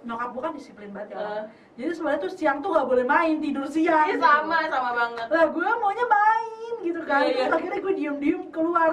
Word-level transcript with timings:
nyokap 0.00 0.28
gue 0.30 0.40
kan 0.40 0.52
disiplin 0.54 0.90
banget 0.90 1.08
ya 1.10 1.18
Eh. 1.18 1.42
jadi 1.74 1.90
sebenarnya 1.92 2.20
tuh 2.20 2.32
siang 2.32 2.58
tuh 2.60 2.70
gak 2.70 2.86
boleh 2.86 3.02
main 3.04 3.36
tidur 3.36 3.66
siang 3.66 4.06
Iya 4.06 4.14
gitu. 4.14 4.22
sama, 4.22 4.58
sama 4.66 4.90
banget. 4.94 5.26
lah 5.28 5.44
gue 5.46 5.68
maunya 5.76 6.06
main 6.06 6.74
gitu 6.80 7.00
kan 7.02 7.20
Iya, 7.20 7.26
iya. 7.26 7.42
terus 7.42 7.54
akhirnya 7.58 7.80
gue 7.80 7.94
diem 7.94 8.16
diem 8.16 8.42
keluar 8.48 8.90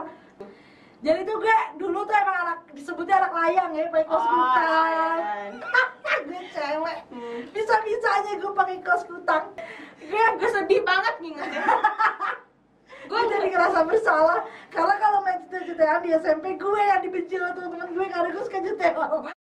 jadi 1.00 1.20
tuh 1.22 1.38
gue 1.38 1.56
dulu 1.78 2.00
tuh 2.02 2.16
emang 2.18 2.38
anak 2.40 2.60
disebutnya 2.74 3.16
anak 3.16 3.32
layang 3.32 3.72
ya 3.72 3.86
pakai 3.88 4.06
kos 4.06 4.18
Oh, 4.18 4.26
kutang 4.26 4.68
iya. 4.90 5.14
gue 6.28 6.42
cewek 6.50 7.00
Hmm. 7.08 7.40
bisa 7.48 7.76
bisanya 7.80 8.34
gue 8.36 8.52
pakai 8.52 8.78
kos 8.82 9.04
kutang 9.06 9.44
gue 10.00 10.24
Gue 10.34 10.50
sedih 10.50 10.82
banget 10.82 11.14
ngingetnya. 11.20 11.64
gue 13.10 13.22
jadi 13.24 13.48
ngerasa 13.48 13.80
bersalah 13.86 14.40
karena 14.68 14.96
kalau 14.98 15.20
main 15.22 15.40
cete-cetean 15.46 16.02
di 16.02 16.10
SMP 16.12 16.58
gue 16.58 16.82
yang 16.84 17.00
dibenci 17.00 17.38
sama 17.38 17.54
teman-teman 17.54 17.88
gue 17.88 18.06
karena 18.10 18.28
gue 18.28 18.44
suka 18.44 18.60
cetean 18.60 19.37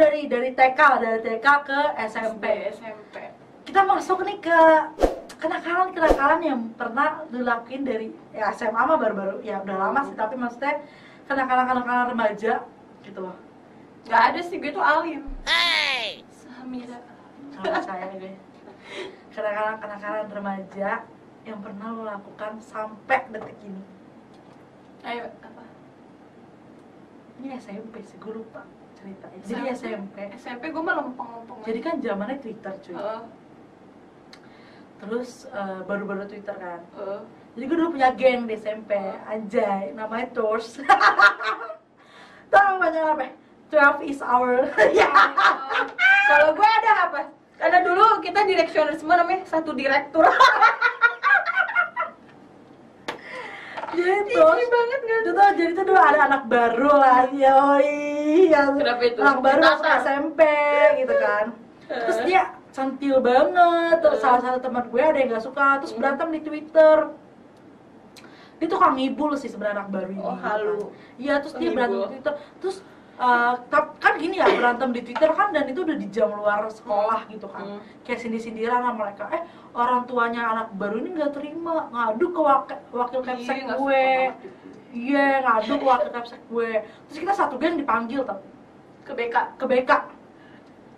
dari 0.00 0.20
dari 0.32 0.50
TK 0.56 0.80
dari 0.96 1.18
TK 1.20 1.46
ke 1.68 1.80
SMP 2.08 2.72
SMP. 2.72 3.16
kita 3.68 3.84
masuk 3.84 4.24
nih 4.24 4.40
ke 4.40 4.60
kenakalan 5.36 5.92
kenakalan 5.92 6.40
yang 6.40 6.60
pernah 6.72 7.20
dilakuin 7.28 7.84
dari 7.84 8.08
ya 8.32 8.48
SMA 8.56 8.80
mah 8.80 8.96
baru-baru 8.96 9.44
ya 9.44 9.60
udah 9.60 9.76
lama 9.76 10.00
sih 10.08 10.16
tapi 10.16 10.40
maksudnya 10.40 10.80
kenakalan 11.28 11.68
kenakalan 11.68 12.06
remaja 12.16 12.64
gitu 13.04 13.20
loh 13.20 13.36
Gak 14.08 14.32
ada 14.32 14.40
sih, 14.42 14.56
gue 14.58 14.72
tuh 14.72 14.80
alim. 14.82 15.28
Hey. 15.44 16.24
Samira. 16.32 16.98
nggak 17.60 17.84
percaya 17.84 18.08
gue 18.16 18.32
kenakalan 19.36 19.76
kenakalan 19.76 20.26
remaja 20.32 20.90
yang 21.44 21.58
pernah 21.60 21.86
lo 21.92 22.02
lakukan 22.08 22.56
sampai 22.64 23.28
detik 23.28 23.58
ini 23.60 23.84
Ayo, 25.04 25.28
apa? 25.44 25.64
ini 27.38 27.52
SMP 27.60 28.00
sih 28.00 28.16
gue 28.16 28.32
lupa 28.40 28.64
ceritanya 29.00 29.38
jadi 29.48 29.62
SMP 29.72 30.16
SMP 30.36 30.62
gue 30.68 30.82
mah 30.84 30.94
lempeng-lempeng. 31.00 31.58
jadi 31.64 31.78
kan 31.80 31.94
zamannya 32.04 32.36
Twitter 32.38 32.72
cuy 32.84 32.94
Heeh, 32.94 33.20
terus 35.00 35.48
eh, 35.48 35.80
baru-baru 35.88 36.28
Twitter 36.28 36.52
kan 36.54 36.80
heeh. 37.00 37.22
Jadi 37.50 37.64
gue 37.66 37.76
dulu 37.82 37.98
punya 37.98 38.14
geng 38.14 38.46
di 38.46 38.54
SMP, 38.54 38.94
anjay, 39.26 39.90
namanya 39.90 40.30
Tours 40.30 40.78
Tahu 42.54 42.72
banyak 42.78 43.02
apa? 43.02 43.26
12 43.74 44.06
is 44.06 44.22
our 44.22 44.70
Ya, 44.94 45.10
Kalau 46.30 46.54
gue 46.54 46.68
ada 46.68 47.10
apa? 47.10 47.20
Ada 47.58 47.82
dulu 47.82 48.22
kita 48.22 48.46
direksioner 48.46 48.94
semua 48.94 49.18
namanya 49.18 49.42
satu 49.50 49.74
direktur. 49.74 50.22
jadi 53.98 54.30
Tours 54.30 54.66
banget 54.70 55.00
kan? 55.02 55.18
itu 55.20 55.30
tuh 55.34 55.48
jadi 55.58 55.72
tuh 55.74 55.84
dulu 55.90 56.00
ada 56.00 56.20
anak 56.30 56.42
baru 56.46 56.92
lah, 56.94 57.26
yoi 57.34 58.09
yang 58.48 58.74
Kenapa 58.74 59.02
itu? 59.02 59.20
anak 59.20 59.38
baru 59.40 59.60
masuk. 59.60 59.84
SMP 60.00 60.40
gitu 60.98 61.14
kan. 61.16 61.44
Terus 61.86 62.18
dia 62.22 62.42
centil 62.70 63.18
banget, 63.18 63.96
terus 63.98 64.18
Eh. 64.18 64.22
salah 64.22 64.40
satu 64.40 64.58
teman 64.60 64.86
gue 64.86 65.02
ada 65.02 65.18
yang 65.18 65.28
gak 65.30 65.42
suka, 65.42 65.82
terus 65.82 65.92
berantem 65.92 66.30
di 66.30 66.40
Twitter. 66.40 66.96
Dia 68.56 68.68
tukang 68.68 68.94
ngibul 68.94 69.34
sih 69.34 69.48
sebenarnya 69.48 69.80
anak 69.80 69.88
baru 69.90 70.08
ini. 70.08 70.20
Oh, 70.20 70.30
gitu 70.30 70.44
halu. 70.44 70.76
kan. 70.76 70.90
Iya, 71.16 71.34
terus 71.40 71.54
dia 71.56 71.70
berantem 71.70 71.98
di 71.98 72.10
Twitter. 72.12 72.34
Terus 72.60 72.76
tap- 73.66 73.96
kan 73.98 74.16
gini 74.16 74.36
ya 74.36 74.48
berantem 74.48 74.88
di 74.90 75.00
Twitter 75.02 75.28
kan 75.30 75.48
dan 75.50 75.64
itu 75.66 75.80
udah 75.80 75.92
di 75.92 76.08
jam 76.08 76.28
luar 76.30 76.64
sekolah 76.68 77.26
gitu 77.26 77.44
kan. 77.46 77.64
Hmm. 77.66 77.80
Kayak 78.00 78.18
sindir-sindiran 78.18 78.80
sama 78.80 78.96
mereka. 78.98 79.28
Eh, 79.30 79.42
orang 79.72 80.04
tuanya 80.04 80.42
anak 80.46 80.68
baru 80.72 81.00
ini 81.00 81.08
nggak 81.14 81.32
terima, 81.32 81.88
ngadu 81.90 82.26
ke 82.28 82.40
wakil, 82.40 82.78
wakil 82.92 83.20
Iya, 83.20 83.34
suka 83.36 83.74
gue. 83.76 84.08
Iya, 84.90 85.26
ngadu 85.40 85.74
ke 85.76 85.84
wakil 85.84 86.10
kapsek 86.10 86.40
gue. 86.44 86.70
Terus 87.06 87.18
kita 87.18 87.32
satu 87.32 87.54
geng 87.56 87.78
dipanggil 87.78 88.22
tapi 88.22 88.46
Ke 89.00 89.12
BK. 89.12 89.36
ke 89.56 89.64
BK. 89.64 89.90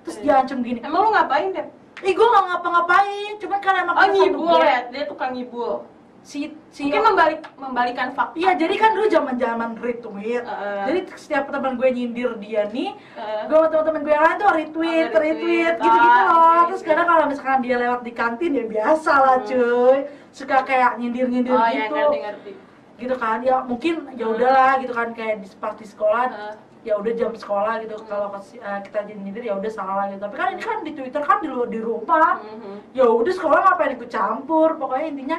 Terus 0.03 0.17
Iya. 0.19 0.25
dia 0.25 0.35
ancam 0.43 0.59
gini. 0.61 0.81
Emang 0.81 1.01
lu 1.03 1.11
ngapain 1.11 1.49
deh? 1.51 1.67
Ih, 2.03 2.13
gue 2.13 2.27
nggak 2.27 2.45
ngapa-ngapain, 2.51 3.33
cuman 3.39 3.59
karena 3.61 3.79
emang 3.81 3.95
Oh 3.95 4.07
ngibul 4.09 4.59
ya, 4.59 4.81
dia 4.91 5.05
tukang 5.07 5.33
ngibul. 5.33 5.87
Si, 6.23 6.39
si 6.69 6.87
Mungkin 6.87 7.03
membalik 7.05 7.41
membalikan 7.57 8.09
fakta. 8.11 8.35
Iya, 8.35 8.55
jadi 8.55 8.75
kan 8.77 8.91
dulu 8.93 9.07
zaman-zaman 9.09 9.71
retweet. 9.77 10.43
Heeh. 10.43 10.83
Jadi 10.87 10.99
setiap 11.17 11.51
teman 11.51 11.75
gue 11.75 11.89
nyindir 11.89 12.31
dia 12.39 12.63
nih, 12.69 12.95
Heeh. 12.95 13.43
gue 13.45 13.55
sama 13.55 13.69
teman-teman 13.69 14.01
gue 14.01 14.13
yang 14.13 14.25
lain 14.25 14.37
tuh 14.37 14.51
retweet, 14.51 14.71
Oh, 15.09 15.19
retweet, 15.19 15.19
retweet. 15.19 15.75
gitu-gitu 15.79 16.19
Ah, 16.19 16.25
loh. 16.25 16.43
iya, 16.49 16.61
Terus 16.65 16.81
iya. 16.81 16.89
kadang 16.89 17.07
kalau 17.07 17.25
misalkan 17.27 17.59
dia 17.61 17.77
lewat 17.77 18.01
di 18.03 18.13
kantin 18.13 18.51
ya 18.53 18.65
biasa 18.67 19.13
lah 19.15 19.37
Hmm. 19.37 19.47
cuy. 19.47 19.97
Suka 20.33 20.57
kayak 20.63 20.91
nyindir-nyindir 20.97 21.53
Oh 21.53 21.67
ya 21.67 21.87
gitu. 21.87 21.95
ngerti 21.95 22.19
ngerti. 22.21 22.53
Gitu 22.99 23.15
kan. 23.15 23.39
Ya 23.41 23.61
mungkin 23.63 23.95
ya 24.15 24.27
Hmm. 24.27 24.35
udahlah 24.37 24.73
gitu 24.79 24.93
kan 24.93 25.09
kayak 25.13 25.41
di 25.41 25.49
di 25.51 25.87
sekolah 25.87 26.27
Heeh. 26.29 26.55
ya 26.83 26.99
udah 26.99 27.13
jam 27.15 27.31
sekolah 27.33 27.79
gitu 27.81 27.95
Hmm. 27.95 28.07
kalau 28.07 28.27
eh, 28.35 28.81
kita 28.83 28.99
jadi 29.07 29.19
nyindir 29.19 29.45
ya 29.45 29.55
udah 29.55 29.71
salah 29.71 30.05
gitu. 30.09 30.21
Tapi 30.21 30.35
kan 30.35 30.49
ini 30.51 30.63
kan 30.63 30.79
di 30.81 30.93
Twitter 30.93 31.23
kan 31.23 31.39
di 31.39 31.49
lu- 31.49 31.67
di 31.67 31.79
rumah. 31.79 32.43
Ya 32.93 33.05
udah 33.05 33.33
sekolah 33.33 33.59
ngapain 33.65 33.95
ikut 33.95 34.09
campur. 34.09 34.77
Pokoknya 34.77 35.07
intinya 35.09 35.39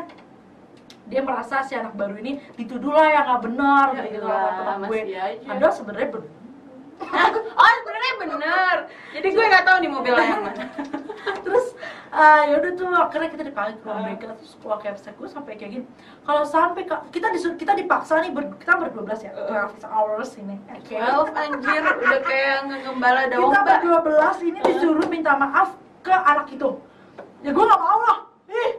dia 1.04 1.20
merasa 1.20 1.60
si 1.62 1.76
anak 1.76 1.94
baru 1.94 2.16
ini 2.16 2.40
dituduh 2.56 2.90
lah 2.90 3.12
yang 3.12 3.26
nggak 3.28 3.42
benar 3.44 3.88
Ya 3.92 4.02
gitu 4.08 4.24
sama 4.24 4.52
teman 4.56 4.88
gue. 4.88 5.02
Padahal 5.44 5.74
sebenarnya 5.76 6.10
benar. 6.10 6.30
oh 7.60 7.72
sebenarnya 7.76 8.14
bener. 8.18 8.76
Jadi 9.12 9.28
gue 9.30 9.46
nggak 9.46 9.66
tahu 9.68 9.78
nih 9.78 9.90
mobilnya 9.92 10.24
yang 10.26 10.42
mana. 10.42 10.64
terus 11.46 11.66
eh, 12.12 12.42
ya 12.52 12.56
udah 12.60 12.72
tuh 12.76 12.88
akhirnya 12.92 13.30
kita 13.32 13.44
dipanggil 13.48 13.76
ke 13.80 13.86
ruang. 13.86 14.06
BK 14.12 14.24
terus 14.38 14.54
keluar 14.60 14.78
capsek 14.78 15.14
gue 15.16 15.30
sampai 15.30 15.54
kayak 15.56 15.72
gini. 15.72 15.86
Kalau 16.22 16.44
sampai 16.44 16.84
kita 16.86 17.28
disuruh 17.32 17.58
kita 17.58 17.74
dipaksa 17.74 18.22
nih 18.22 18.32
ber, 18.32 18.54
kita 18.60 18.74
ber 18.78 18.90
12 18.92 19.28
ya? 19.28 19.32
Uh. 19.34 19.72
12 19.74 19.88
hours 19.88 20.30
ini. 20.38 20.56
Oke 20.70 20.96
12 20.96 21.34
anjir. 21.34 21.82
Udah 21.82 22.22
kayak 22.22 22.58
ngembala 22.68 23.22
kita 23.28 23.36
domba. 23.36 23.62
ber 24.04 24.14
12 24.38 24.50
ini 24.50 24.60
disuruh 24.62 25.08
minta 25.08 25.32
maaf 25.36 25.74
ke 26.04 26.14
anak 26.14 26.48
itu. 26.52 26.70
Ya 27.44 27.50
gue 27.52 27.64
gak 27.64 27.82
mau 27.82 28.00
lah. 28.04 28.18
Ih 28.52 28.72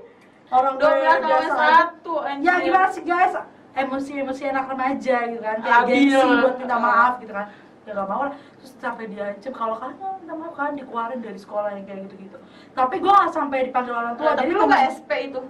orang 0.53 0.75
gue 0.77 0.87
12 0.87 1.03
lawan 1.03 1.21
biasa. 1.25 1.65
satu 1.81 2.15
anjir. 2.22 2.47
ya 2.47 2.54
gimana 2.60 2.88
sih 2.93 3.03
guys? 3.03 3.34
Emosi-emosi 3.75 4.43
anak 4.47 4.71
remaja 4.71 5.16
gitu 5.27 5.43
kan. 5.43 5.59
Kayak 5.59 5.83
gengsi 5.91 6.15
buat 6.38 6.54
minta 6.62 6.77
Uh. 6.78 6.83
maaf 6.83 7.15
gitu 7.19 7.34
kan 7.34 7.49
ya 7.84 7.93
gak 7.93 8.09
mau 8.09 8.27
lah 8.27 8.34
terus 8.56 8.72
sampai 8.81 9.05
diancam 9.06 9.53
kalau 9.53 9.77
kalian 9.77 9.97
nggak 10.25 10.37
maaf 10.41 10.55
kan 10.56 10.72
dikeluarin 10.72 11.21
dari 11.21 11.37
sekolah 11.37 11.69
yang 11.77 11.84
kayak 11.84 12.00
gitu-gitu 12.09 12.39
tapi 12.72 12.95
gue 12.97 13.12
gak 13.12 13.33
sampai 13.33 13.69
dipanggil 13.69 13.93
orang 13.93 14.17
tua 14.17 14.33
Nah, 14.33 14.37
jadi 14.41 14.50
lu 14.50 14.62
nggak 14.65 14.83
SP 14.99 15.11
itu. 15.28 15.41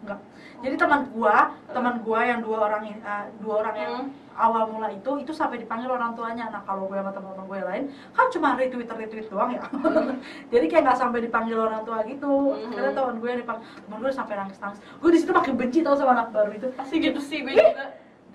Enggak. 0.00 0.20
Jadi 0.60 0.74
teman 0.76 1.00
gua, 1.12 1.36
teman 1.72 2.00
gua 2.00 2.20
yang 2.24 2.40
dua 2.40 2.68
orang 2.68 2.88
eh, 2.88 3.24
dua 3.40 3.54
orang 3.60 3.76
yang 3.76 3.94
Hmm. 4.00 4.12
awal 4.32 4.72
mula 4.72 4.88
itu 4.88 5.10
itu 5.20 5.32
sampai 5.32 5.60
dipanggil 5.60 5.92
orang 5.92 6.16
tuanya. 6.16 6.48
Nah, 6.48 6.64
kalau 6.64 6.88
gue 6.88 6.96
sama 6.96 7.12
teman-teman 7.12 7.44
gue 7.44 7.60
lain 7.60 7.84
kan 8.16 8.26
cuma 8.32 8.56
retweet 8.56 8.88
retweet 8.88 9.28
doang 9.28 9.52
ya. 9.52 9.60
Jadi 10.52 10.64
kayak 10.68 10.82
nggak 10.88 10.96
sampai 10.96 11.20
dipanggil 11.20 11.60
orang 11.60 11.84
tua 11.84 12.00
gitu. 12.08 12.56
Hmm. 12.56 12.72
Karena 12.72 12.90
teman 12.96 13.16
gue 13.20 13.28
yang 13.28 13.40
dipanggil, 13.40 13.64
teman 13.84 13.98
gue 14.00 14.12
sampai 14.12 14.34
nangis-nangis. 14.40 14.80
Gue 15.00 15.10
di 15.12 15.18
situ 15.20 15.32
makin 15.32 15.54
benci 15.60 15.78
tau 15.84 15.96
sama 15.96 16.12
anak 16.16 16.28
baru 16.32 16.50
itu. 16.56 16.68
Pasti 16.72 16.96
gitu 16.96 17.20
sih 17.20 17.44
gue 17.44 17.52
juga. 17.52 17.84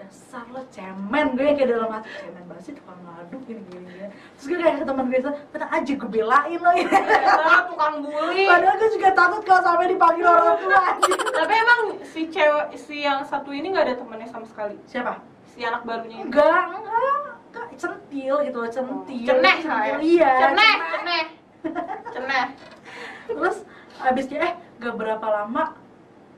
Dasar 0.06 0.46
lo 0.54 0.62
cemen 0.70 1.34
gue 1.34 1.58
kayak 1.58 1.66
dalam 1.66 1.90
hati 1.90 2.10
cemen 2.22 2.46
banget 2.46 2.64
sih 2.70 2.74
tukang 2.78 3.02
ngadu 3.02 3.42
gini 3.50 3.62
gini 3.66 3.90
gini. 3.90 4.10
Terus 4.38 4.46
gue 4.46 4.58
kayak 4.62 4.76
ke 4.78 4.86
teman 4.86 5.06
gue 5.10 5.22
tenang 5.50 5.72
aja 5.74 5.94
gue 5.98 6.10
belain 6.14 6.60
lo 6.62 6.72
ya. 6.78 6.90
Tukang 7.74 7.96
bully. 8.06 8.46
Padahal 8.46 8.76
gue 8.78 8.90
juga 8.94 9.10
takut 9.18 9.42
kalau 9.42 9.62
sampai 9.66 9.90
dipanggil 9.90 10.26
orang 10.30 10.58
tua. 10.62 10.84
Tapi 11.34 11.54
emang 11.58 11.80
si 12.06 12.22
cewek 12.30 12.68
si 12.78 13.02
yang 13.02 13.26
satu 13.26 13.50
ini 13.50 13.74
nggak 13.74 13.86
ada 13.90 13.96
temannya 13.98 14.30
sama 14.30 14.46
sekali. 14.46 14.78
Siapa? 14.86 15.18
Si 15.50 15.66
anak 15.66 15.82
barunya 15.90 16.22
ini. 16.22 16.30
Enggak, 16.30 16.70
enggak, 16.70 17.26
enggak, 17.50 17.68
centil 17.82 18.36
gitu 18.46 18.58
loh, 18.62 18.70
centil. 18.70 19.26
Ceneh 19.26 19.58
saya. 19.66 19.94
Iya. 19.98 20.32
Ceneh, 20.38 20.76
ceneh. 20.94 21.24
Ceneh. 22.14 22.46
Terus 23.34 23.58
abisnya 24.06 24.38
eh 24.46 24.54
gak 24.78 24.94
berapa 25.02 25.26
lama 25.26 25.74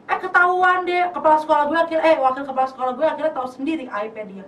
eh 0.07 0.17
ketahuan 0.23 0.87
deh 0.87 1.03
kepala 1.11 1.37
sekolah 1.37 1.63
gue 1.67 1.77
akhirnya 1.77 2.03
eh 2.07 2.17
wakil 2.17 2.43
kepala 2.47 2.67
sekolah 2.67 2.91
gue 2.95 3.05
akhirnya 3.05 3.33
tahu 3.35 3.47
sendiri 3.51 3.85
aibnya 3.91 4.25
dia. 4.25 4.45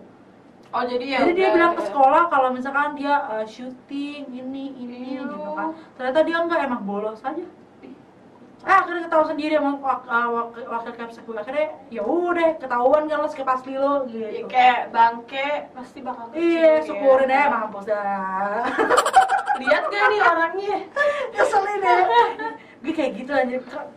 Oh 0.70 0.84
jadi 0.86 1.06
ya. 1.06 1.18
Jadi 1.26 1.34
dia 1.36 1.50
bilang 1.52 1.74
ke 1.76 1.82
ya. 1.84 1.88
sekolah 1.90 2.24
kalau 2.30 2.50
misalkan 2.54 2.94
dia 2.96 3.16
eh, 3.36 3.46
syuting 3.50 4.24
ini 4.30 4.66
ini 4.78 4.98
Iya. 5.18 5.28
gitu 5.28 5.50
kan. 5.58 5.70
Ternyata 5.98 6.20
dia 6.24 6.38
enggak 6.40 6.60
emang 6.64 6.84
bolos 6.86 7.20
aja. 7.26 7.44
Eh 8.60 8.76
akhirnya 8.76 9.08
ketahuan 9.08 9.28
sendiri 9.32 9.56
sama 9.56 9.72
wak, 9.80 10.04
eh, 10.04 10.28
wakil, 10.36 10.64
wakil 10.68 10.92
kapsek 10.96 11.24
gue 11.24 11.36
akhirnya 11.36 11.68
ya 11.92 12.04
udah 12.04 12.50
ketahuan 12.60 13.08
kan 13.08 13.18
lo 13.24 13.28
pasti 13.32 13.72
lo 13.72 14.04
Ya, 14.12 14.30
gitu. 14.36 14.48
kayak 14.52 14.92
bangke 14.92 15.72
pasti 15.76 16.00
bakal 16.04 16.28
kecil. 16.32 16.44
Iya, 16.44 16.68
ya. 16.68 16.84
syukurin 16.84 17.32
aja 17.32 17.48
mampus 17.52 17.86
dah. 17.88 18.64
Lihat 19.60 19.84
gak 19.92 20.06
nih 20.12 20.20
orangnya? 20.24 20.78
ngeselin 21.36 21.82
ya 21.84 21.98
gue 22.80 22.94
kayak 22.96 23.12
gitu 23.20 23.32
aja 23.36 23.58
kan 23.68 23.88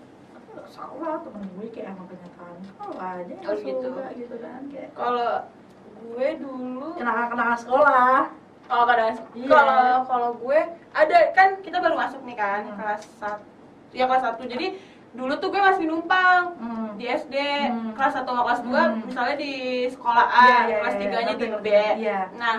salah 0.72 1.20
temen 1.20 1.44
gue 1.52 1.66
kayak 1.68 1.92
emang 1.92 2.06
kenyataan 2.06 2.56
kalau 2.74 2.96
aja 2.96 3.34
Oh, 3.42 3.54
gitu. 3.54 3.86
suka 3.86 4.06
gitu 4.14 4.34
kan 4.38 4.60
kayak 4.66 4.90
Kalau 4.92 5.32
gue 6.02 6.28
dulu 6.38 6.88
kenangan 6.96 7.26
kenangan 7.28 7.58
sekolah 7.58 8.18
Oh 8.64 8.84
kadang 8.84 9.20
Iya. 9.32 9.48
kalau 9.48 9.84
kalau 10.06 10.30
gue 10.34 10.58
ada 10.90 11.18
kan 11.30 11.60
kita 11.60 11.76
baru 11.76 11.94
masuk 11.94 12.24
nih 12.24 12.34
kan 12.34 12.62
Hmm. 12.64 12.76
kelas 12.76 13.02
satu 13.16 13.44
ya 13.92 14.04
kelas 14.06 14.22
satu 14.22 14.42
jadi 14.44 14.66
dulu 15.12 15.32
tuh 15.36 15.48
gue 15.50 15.60
masih 15.60 15.84
numpang 15.84 16.56
Hmm. 16.56 16.96
di 16.96 17.04
SD 17.04 17.36
Hmm. 17.68 17.92
kelas 17.92 18.12
1 18.14 18.24
sama 18.24 18.42
kelas 18.42 18.60
2 18.62 18.72
Hmm. 18.72 19.02
misalnya 19.04 19.36
di 19.36 19.52
sekolah 19.86 20.24
A, 20.24 20.40
Iya, 20.40 20.56
iya, 20.64 20.76
kelas 20.78 20.94
iya, 20.94 21.02
3 21.02 21.16
nya 21.18 21.24
ngerti, 21.28 21.44
di 21.44 21.58
B. 21.58 21.68
Iya. 22.00 22.20
Nah, 22.32 22.56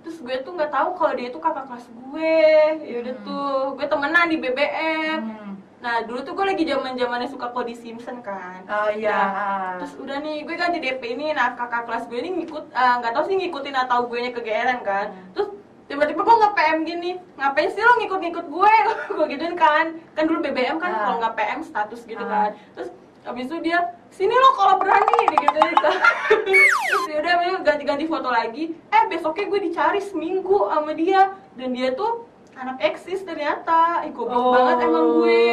terus 0.00 0.16
gue 0.20 0.36
tuh 0.38 0.52
nggak 0.54 0.70
tahu 0.70 0.88
kalau 0.94 1.12
dia 1.12 1.26
itu 1.26 1.40
kakak 1.40 1.64
kelas 1.66 1.86
gue. 1.90 2.38
Ya 2.84 2.96
udah 3.02 3.14
Hmm. 3.16 3.24
tuh, 3.24 3.50
gue 3.74 3.86
temenan 3.88 4.26
di 4.28 4.36
BBM. 4.38 5.18
Hmm. 5.20 5.45
Nah, 5.76 6.02
dulu 6.02 6.24
tuh 6.24 6.32
gue 6.32 6.46
lagi 6.46 6.64
zaman-zamannya 6.64 7.28
suka 7.28 7.52
Cody 7.52 7.76
Simpson 7.76 8.24
kan. 8.24 8.64
Oh 8.64 8.88
iya. 8.88 9.12
Nah, 9.12 9.72
terus 9.78 9.92
udah 10.00 10.18
nih, 10.18 10.42
gue 10.42 10.56
kan 10.56 10.72
di 10.72 10.80
DP 10.80 11.02
ini, 11.14 11.36
nah 11.36 11.52
kakak 11.52 11.84
kelas 11.84 12.08
gue 12.08 12.16
ini 12.16 12.30
ngikut, 12.42 12.64
eh, 12.72 12.94
nggak 13.00 13.12
tahu 13.12 13.24
sih 13.28 13.36
ngikutin 13.36 13.76
atau 13.76 14.08
gue 14.08 14.18
nya 14.18 14.32
kegeeran 14.32 14.80
kan. 14.80 15.12
Hmm. 15.12 15.30
Terus 15.36 15.48
tiba-tiba 15.86 16.20
gue 16.24 16.36
nge 16.40 16.50
PM 16.56 16.78
gini, 16.82 17.10
ngapain 17.36 17.68
sih 17.70 17.82
lo 17.84 17.92
ngikut-ngikut 18.00 18.46
gue? 18.48 18.72
gue 19.16 19.26
gituin 19.30 19.54
kan, 19.54 19.86
kan 20.16 20.24
dulu 20.24 20.38
BBM 20.40 20.80
kan 20.80 20.90
Ah. 20.90 20.98
kalau 21.04 21.16
nggak 21.20 21.34
PM 21.36 21.60
status 21.62 22.00
gitu 22.02 22.24
Ah. 22.24 22.30
kan. 22.30 22.50
Terus 22.72 22.88
habis 23.28 23.44
itu 23.46 23.56
dia, 23.60 23.78
sini 24.08 24.32
lo 24.32 24.50
kalau 24.56 24.80
berani, 24.80 25.20
gitu 25.28 25.58
kan. 25.60 25.72
Terus 26.88 27.04
udah 27.20 27.34
ganti-ganti 27.62 28.04
foto 28.08 28.32
lagi, 28.32 28.72
eh 28.72 29.02
besoknya 29.06 29.44
gue 29.46 29.60
dicari 29.60 30.00
seminggu 30.00 30.72
sama 30.72 30.96
dia, 30.96 31.36
dan 31.54 31.68
dia 31.70 31.92
tuh 31.92 32.24
anak 32.56 32.76
eksis 32.80 33.20
ternyata, 33.22 34.00
Ih, 34.02 34.12
goblok 34.12 34.40
Oh. 34.40 34.52
banget 34.52 34.76
emang 34.88 35.06
gue. 35.20 35.44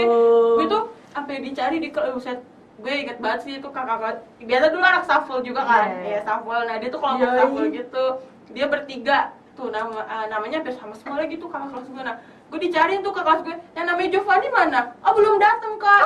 Gue 0.57 0.65
tuh 0.65 0.83
sampai 1.11 1.43
dicari 1.43 1.77
di 1.77 1.89
buset. 1.91 2.39
Gue 2.79 2.93
inget 3.05 3.21
banget 3.21 3.39
sih 3.45 3.53
itu 3.61 3.69
kakak 3.69 4.01
kakak 4.01 4.15
biasa 4.41 4.65
dulu 4.71 4.83
anak 4.83 5.03
shuffle 5.05 5.43
juga 5.45 5.61
kan. 5.63 5.87
Iya. 6.01 6.09
ya 6.09 6.19
shuffle. 6.25 6.63
Nah 6.65 6.75
dia 6.79 6.89
tuh 6.89 6.99
kelompok 6.99 7.27
Yoi. 7.27 7.37
shuffle 7.37 7.67
gitu 7.69 8.05
dia 8.51 8.65
bertiga. 8.67 9.19
Tuh 9.53 9.69
nama 9.69 10.01
eh, 10.01 10.25
namanya 10.27 10.59
hampir 10.59 10.73
sama 10.73 10.97
semua 10.97 11.21
lagi 11.21 11.37
tuh 11.37 11.47
kakak 11.47 11.69
kelas 11.69 11.87
gue. 11.87 12.01
Nah 12.01 12.15
gue 12.23 12.59
dicariin 12.59 13.05
tuh 13.05 13.13
ke 13.13 13.21
kelas 13.21 13.41
gue. 13.45 13.55
Yang 13.77 13.85
namanya 13.85 14.09
Giovanni 14.09 14.47
mana? 14.49 14.79
Ah 14.99 15.11
belum 15.13 15.37
dateng 15.37 15.73
kak. 15.77 16.01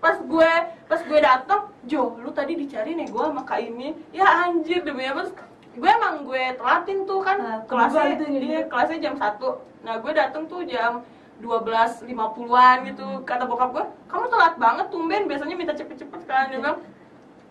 Pas 0.00 0.16
gue 0.16 0.50
pas 0.84 1.00
gue 1.00 1.18
dateng 1.18 1.60
Jo 1.84 2.16
lu 2.16 2.30
tadi 2.30 2.56
dicari 2.56 2.92
nih 2.92 3.08
gue 3.08 3.22
sama 3.24 3.42
kak 3.42 3.60
ini. 3.60 3.96
Ya 4.12 4.46
anjir 4.46 4.84
demi 4.84 5.08
apa 5.08 5.32
gue 5.70 5.86
emang 5.88 6.24
gue 6.24 6.44
telatin 6.54 6.98
tuh 7.04 7.20
kan 7.20 7.36
Nah, 7.38 7.58
kelasnya 7.64 8.02
kebetulan 8.02 8.10
itu 8.12 8.24
iya, 8.26 8.38
jadi- 8.58 8.68
kelasnya 8.68 8.98
jam 9.00 9.14
1 9.14 9.48
nah 9.80 9.94
gue 9.96 10.12
dateng 10.12 10.42
tuh 10.44 10.60
jam 10.64 10.92
12.50an 11.40 12.76
gitu. 12.84 13.06
Kata 13.24 13.44
bokap 13.44 13.72
gue 13.72 13.84
kamu 14.06 14.24
telat 14.28 14.54
banget 14.56 14.86
tumben. 14.88 15.24
Biasanya 15.24 15.56
minta 15.56 15.72
cepet-cepet 15.72 16.20
kan 16.24 16.48
dia 16.48 16.60
bilang. 16.60 16.84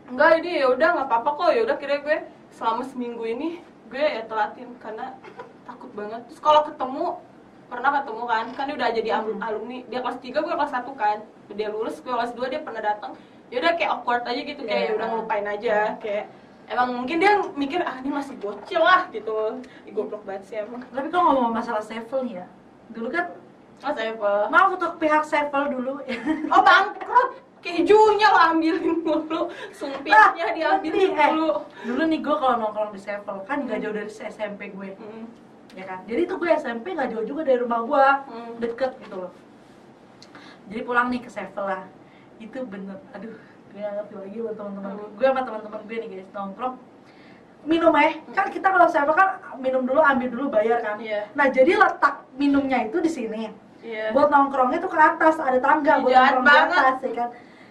Enggak 0.06 0.38
ini 0.38 0.62
ya 0.62 0.70
udah 0.70 0.90
nggak 0.94 1.08
apa-apa 1.10 1.30
kok. 1.36 1.50
Ya 1.54 1.62
udah 1.64 1.76
kira 1.76 1.96
gue 2.00 2.18
selama 2.52 2.86
seminggu 2.86 3.24
ini 3.24 3.50
gue 3.90 3.98
ya 3.98 4.22
telatin 4.26 4.78
karena 4.78 5.18
takut 5.66 5.90
banget. 5.94 6.22
Terus 6.28 6.38
kalau 6.38 6.62
ketemu 6.64 7.06
pernah 7.66 7.92
ketemu 7.98 8.24
kan? 8.26 8.46
Kan 8.54 8.64
dia 8.66 8.76
udah 8.78 8.90
jadi 8.92 9.10
alum- 9.12 9.42
alumni 9.42 9.78
dia 9.84 10.00
kelas 10.00 10.18
3 10.20 10.38
gue 10.40 10.54
kelas 10.54 10.72
1 10.72 10.94
kan. 10.94 11.18
Dia 11.50 11.70
lulus 11.70 11.98
gue 11.98 12.14
kelas 12.14 12.32
2 12.34 12.46
dia 12.48 12.62
pernah 12.62 12.82
datang 12.84 13.18
ya 13.50 13.58
udah 13.58 13.74
kayak 13.74 13.90
awkward 13.92 14.22
aja 14.24 14.38
gitu. 14.40 14.62
Kayak 14.64 14.78
Iya. 14.80 14.86
ya 14.86 14.94
udah 14.96 15.08
ngelupain 15.10 15.46
aja. 15.48 15.78
Kayak 15.98 16.26
emang 16.70 17.02
mungkin 17.02 17.18
dia 17.18 17.42
mikir 17.54 17.82
ah 17.82 17.98
ini 18.00 18.14
masih 18.14 18.38
bocil 18.38 18.80
lah 18.80 19.10
gitu. 19.10 19.58
Goblok 19.90 20.24
banget 20.24 20.44
sih 20.46 20.56
emang. 20.62 20.86
Tapi 20.88 21.10
kalau 21.10 21.34
ngomong 21.34 21.52
masalah 21.52 21.82
Sevel 21.82 22.24
nih 22.24 22.42
ya, 22.42 22.48
dulu 22.94 23.10
kan 23.10 23.26
Mas 23.80 23.96
Eva 23.98 24.48
maaf 24.48 24.76
untuk 24.76 24.96
pihak 24.98 25.24
Sevel 25.26 25.72
dulu. 25.72 25.94
Oh 26.54 26.62
bangkrut, 26.62 27.30
kejunya 27.60 28.28
lo 28.28 28.40
ambilin 28.52 29.02
mulu, 29.02 29.50
sumpitnya 29.72 30.52
diambilin 30.54 31.12
eh, 31.16 31.30
mulu. 31.32 31.64
dulu 31.84 32.02
nih 32.08 32.20
gue 32.20 32.36
kalau 32.36 32.56
nongkrong 32.58 32.92
di 32.92 33.00
Sevel 33.00 33.38
kan 33.44 33.64
gak 33.66 33.80
jauh 33.80 33.96
dari 33.96 34.12
SMP 34.12 34.70
gue, 34.70 34.90
Hmm, 34.96 35.26
ya 35.76 35.84
kan. 35.84 36.00
Jadi 36.06 36.22
tuh 36.28 36.38
gue 36.38 36.50
SMP 36.54 36.92
gak 36.92 37.10
jauh 37.12 37.24
juga 37.24 37.42
dari 37.44 37.60
rumah 37.60 37.82
gue, 37.84 38.06
Hmm. 38.30 38.52
deket 38.60 38.94
gitu 39.00 39.16
loh. 39.16 39.32
Jadi 40.70 40.82
pulang 40.84 41.08
nih 41.10 41.22
ke 41.24 41.30
Sevel 41.32 41.66
lah, 41.66 41.84
itu 42.38 42.60
bener, 42.64 43.00
aduh, 43.12 43.34
gue 43.70 43.80
gak 43.80 43.94
ngerti 43.96 44.14
lagi 44.18 44.38
buat 44.42 44.56
teman-teman 44.58 44.90
gue. 44.92 45.06
Hmm. 45.06 45.16
Gue 45.16 45.26
sama 45.30 45.42
teman-teman 45.46 45.80
gue 45.86 45.98
nih 45.98 46.10
guys 46.10 46.30
nongkrong, 46.34 46.74
minum 47.64 47.94
eh, 47.96 48.14
kan 48.34 48.46
kita 48.50 48.68
kalau 48.68 48.88
Sevel 48.90 49.14
kan 49.14 49.30
minum 49.58 49.84
dulu, 49.86 50.02
ambil 50.02 50.28
dulu, 50.32 50.46
bayar 50.50 50.80
kan. 50.82 50.98
Iya. 50.98 51.30
Nah 51.38 51.48
jadi 51.48 51.72
letak 51.76 52.26
minumnya 52.36 52.86
itu 52.86 52.98
di 53.00 53.12
sini. 53.12 53.50
Iya. 53.80 54.12
buat 54.12 54.28
nongkrongnya 54.28 54.84
tuh 54.84 54.92
ke 54.92 55.00
atas 55.00 55.40
ada 55.40 55.56
tangga 55.64 55.96
Ih, 55.96 56.04
buat 56.04 56.12
jahat 56.12 56.34
nongkrong 56.36 56.44
di 56.44 56.52
banget. 56.52 56.84
atas 56.84 56.98
ya 57.00 57.12
kan 57.16 57.30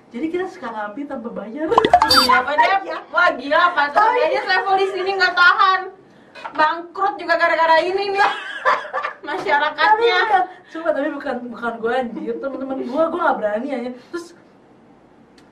jadi 0.09 0.27
kita 0.33 0.45
suka 0.49 0.69
ngambil 0.73 1.05
tanpa 1.05 1.29
bayar 1.37 1.67
Iya, 1.69 2.33
apa 2.33 2.53
dia? 2.57 2.77
Wah 3.13 3.29
gila, 3.37 3.63
pantas 3.77 4.09
aja 4.09 4.41
level 4.41 4.75
di 4.81 4.87
sini 4.89 5.11
nggak 5.21 5.35
tahan. 5.37 5.81
Bangkrut 6.57 7.15
juga 7.21 7.35
gara-gara 7.37 7.77
ini 7.85 8.17
nih. 8.17 8.25
tapi 8.25 9.29
Masyarakatnya. 9.29 10.17
bukan 10.25 10.45
cuma 10.73 10.89
tapi 10.97 11.09
bukan 11.13 11.37
bukan 11.53 11.73
gue 11.77 11.93
anjir 11.93 12.35
temen-temen 12.41 12.79
gue 12.89 13.03
gue 13.05 13.21
nggak 13.21 13.37
berani 13.37 13.69
aja 13.69 13.91
terus 14.09 14.27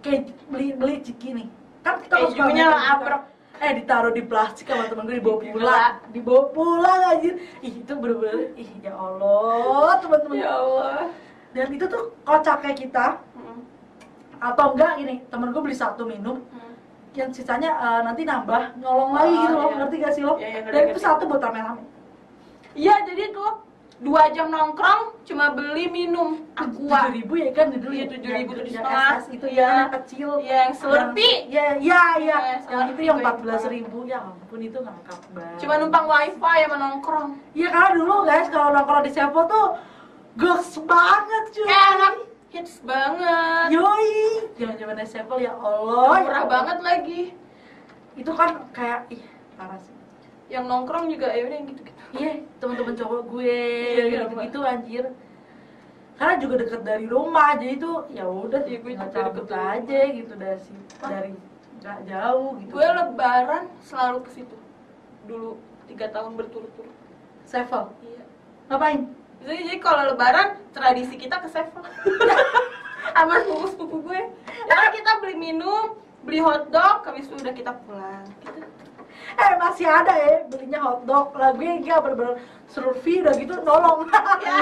kayak 0.01 0.21
beli 0.49 0.73
beli 0.75 0.95
ciki 1.01 1.29
nih. 1.33 1.47
Kan 1.83 2.03
kita 2.03 2.15
kalau 2.17 2.29
Kejunya 2.33 2.67
beli 2.67 2.77
lah 3.07 3.21
eh 3.57 3.73
ditaruh 3.73 4.13
di 4.13 4.21
plastik 4.21 4.69
sama 4.69 4.85
temen 4.85 5.09
gue 5.09 5.17
dibawa 5.17 5.39
pulang. 5.41 5.93
dibawa 6.13 6.43
pulang 6.53 7.01
anjir. 7.09 7.35
Ih 7.65 7.73
itu 7.81 7.93
bener-bener 7.97 8.53
ih 8.53 8.69
ya 8.85 8.93
allah 8.93 9.97
teman-teman 9.97 10.37
Ya 10.37 10.53
Allah. 10.53 11.09
dan 11.57 11.73
itu 11.73 11.89
tuh 11.89 12.13
kocaknya 12.21 12.73
kita. 12.77 13.07
Hmm, 13.33 13.65
atau 14.37 14.77
enggak 14.77 15.01
gini 15.01 15.15
temen 15.33 15.49
gue 15.57 15.63
beli 15.65 15.73
satu 15.73 16.05
minum 16.05 16.45
hmm. 16.53 16.73
yang 17.17 17.33
sisanya 17.33 17.73
eh, 17.81 18.01
nanti 18.05 18.29
nambah 18.29 18.77
nyolong 18.77 19.17
lagi 19.17 19.33
Oh, 19.33 19.41
gitu 19.41 19.55
loh. 19.57 19.65
iya. 19.65 19.77
ngerti 19.81 19.97
gak 20.05 20.13
sih 20.13 20.23
lo? 20.23 20.35
Iya, 20.37 20.49
iya, 20.53 20.61
ngerti, 20.61 20.77
dan 20.77 20.83
itu 20.93 21.01
satu 21.01 21.23
buat 21.25 21.41
rame-rame. 21.41 21.83
Iya, 22.77 22.95
jadi 23.09 23.23
tuh 23.33 23.51
dua 23.97 24.29
jam 24.29 24.49
nongkrong 24.49 25.25
cuma 25.25 25.51
beli 25.51 25.89
minum 25.89 26.45
aqua. 26.53 27.09
tujuh 27.09 27.17
ribu 27.17 27.35
ya 27.35 27.49
kan 27.51 27.73
dulu 27.73 27.89
Iya, 27.91 28.05
ya 28.05 28.07
7.000, 28.07 28.21
Yang- 28.21 28.45
tujuh 28.47 28.61
yang 28.61 28.69
setengah. 28.69 29.17
Itu 29.33 29.47
Iya. 29.47 29.57
ya 29.57 29.67
anak 29.73 29.91
kecil 29.97 30.31
Iya, 30.37 30.53
yang 30.59 30.73
Slurpee. 30.75 31.37
ya 31.49 31.65
ya 31.73 31.73
ya 31.81 32.03
Iya, 32.21 32.39
yang 32.69 32.85
itu 32.93 33.01
yang 33.03 33.17
empat 33.19 33.37
belas 33.41 33.63
ribu 33.67 33.99
ya 34.05 34.19
ampun 34.23 34.61
itu 34.61 34.79
ngangkap 34.79 35.21
banget 35.33 35.59
Cuma 35.59 35.75
numpang 35.77 36.05
wifi 36.05 36.55
ya 36.55 36.69
menongkrong. 36.69 37.31
iya 37.53 37.69
karena 37.71 37.91
dulu 37.95 38.15
guys 38.23 38.47
kalau 38.47 38.69
nongkrong 38.71 39.03
di 39.03 39.11
Sevo 39.11 39.41
tuh 39.47 39.67
goks 40.37 40.77
banget 40.83 41.45
cuy 41.51 41.65
Eh, 41.67 41.85
enak 41.97 42.15
hits 42.47 42.75
banget. 42.83 43.67
yoi 43.71 44.13
zaman 44.55 44.77
zaman 44.77 44.97
Sevo 45.03 45.35
ya 45.39 45.57
Allah 45.57 46.13
ya 46.15 46.25
Murah 46.27 46.45
banget 46.47 46.79
lagi. 46.81 47.23
itu 48.13 48.31
kan 48.31 48.61
kayak 48.71 49.09
ih 49.09 49.25
parah 49.55 49.77
sih 49.79 49.96
Yang 50.47 50.65
nongkrong 50.71 51.07
juga 51.11 51.29
ya 51.35 51.43
udah 51.47 51.57
yang 51.59 51.69
gitu-gitu. 51.71 52.01
Iya, 52.17 52.33
teman-teman 52.63 52.95
cowok 52.95 53.21
gue 53.35 53.59
Iya, 53.99 54.05
gitu 54.31 54.35
gitu 54.47 54.59
anjir. 54.63 55.05
Karena 56.17 56.35
juga 56.41 56.55
deket 56.65 56.81
dari 56.81 57.05
rumah, 57.05 57.61
jadi 57.61 57.75
tuh 57.77 58.09
ya 58.09 58.25
udah 58.25 58.63
Iya, 58.65 58.79
gue 58.81 58.93
juga 58.95 59.21
deket 59.33 59.49
aja 59.53 60.01
gitu 60.15 60.33
dari 60.39 60.59
si 60.63 60.73
dari 61.03 61.31
nggak 61.83 61.99
jauh 62.09 62.51
gitu. 62.63 62.71
Gue 62.73 62.87
lebaran 62.87 63.65
selalu 63.85 64.19
ke 64.25 64.31
situ. 64.33 64.57
Dulu 65.27 65.59
tiga 65.91 66.07
tahun 66.15 66.39
berturut-turut. 66.39 66.95
Sevel. 67.47 67.93
Iya. 68.03 68.23
Ngapain? 68.71 69.01
Jadi, 69.47 69.61
jadi 69.71 69.79
kalau 69.79 70.03
lebaran 70.15 70.59
tradisi 70.73 71.15
kita 71.15 71.39
ke 71.43 71.49
Sevel. 71.51 71.85
Sama 73.17 73.41
sepupu-sepupu 73.43 73.97
gue. 74.13 74.23
Ya 74.67 74.93
kita 74.93 75.25
beli 75.25 75.37
minum, 75.39 75.97
beli 76.27 76.43
hotdog, 76.43 77.07
habis 77.07 77.31
itu 77.31 77.39
udah 77.39 77.55
kita 77.55 77.73
pulang. 77.87 78.27
Gitu. 78.45 78.61
Eh 79.37 79.53
masih 79.61 79.87
ada 79.87 80.13
ya 80.17 80.45
belinya 80.49 80.81
hotdog. 80.81 81.37
Lah 81.37 81.51
gue 81.53 81.69
enggak 81.69 81.99
bener-bener 82.05 82.37
survei 82.69 83.21
udah 83.23 83.35
gitu 83.37 83.55
nolong. 83.63 84.09
Ya, 84.43 84.57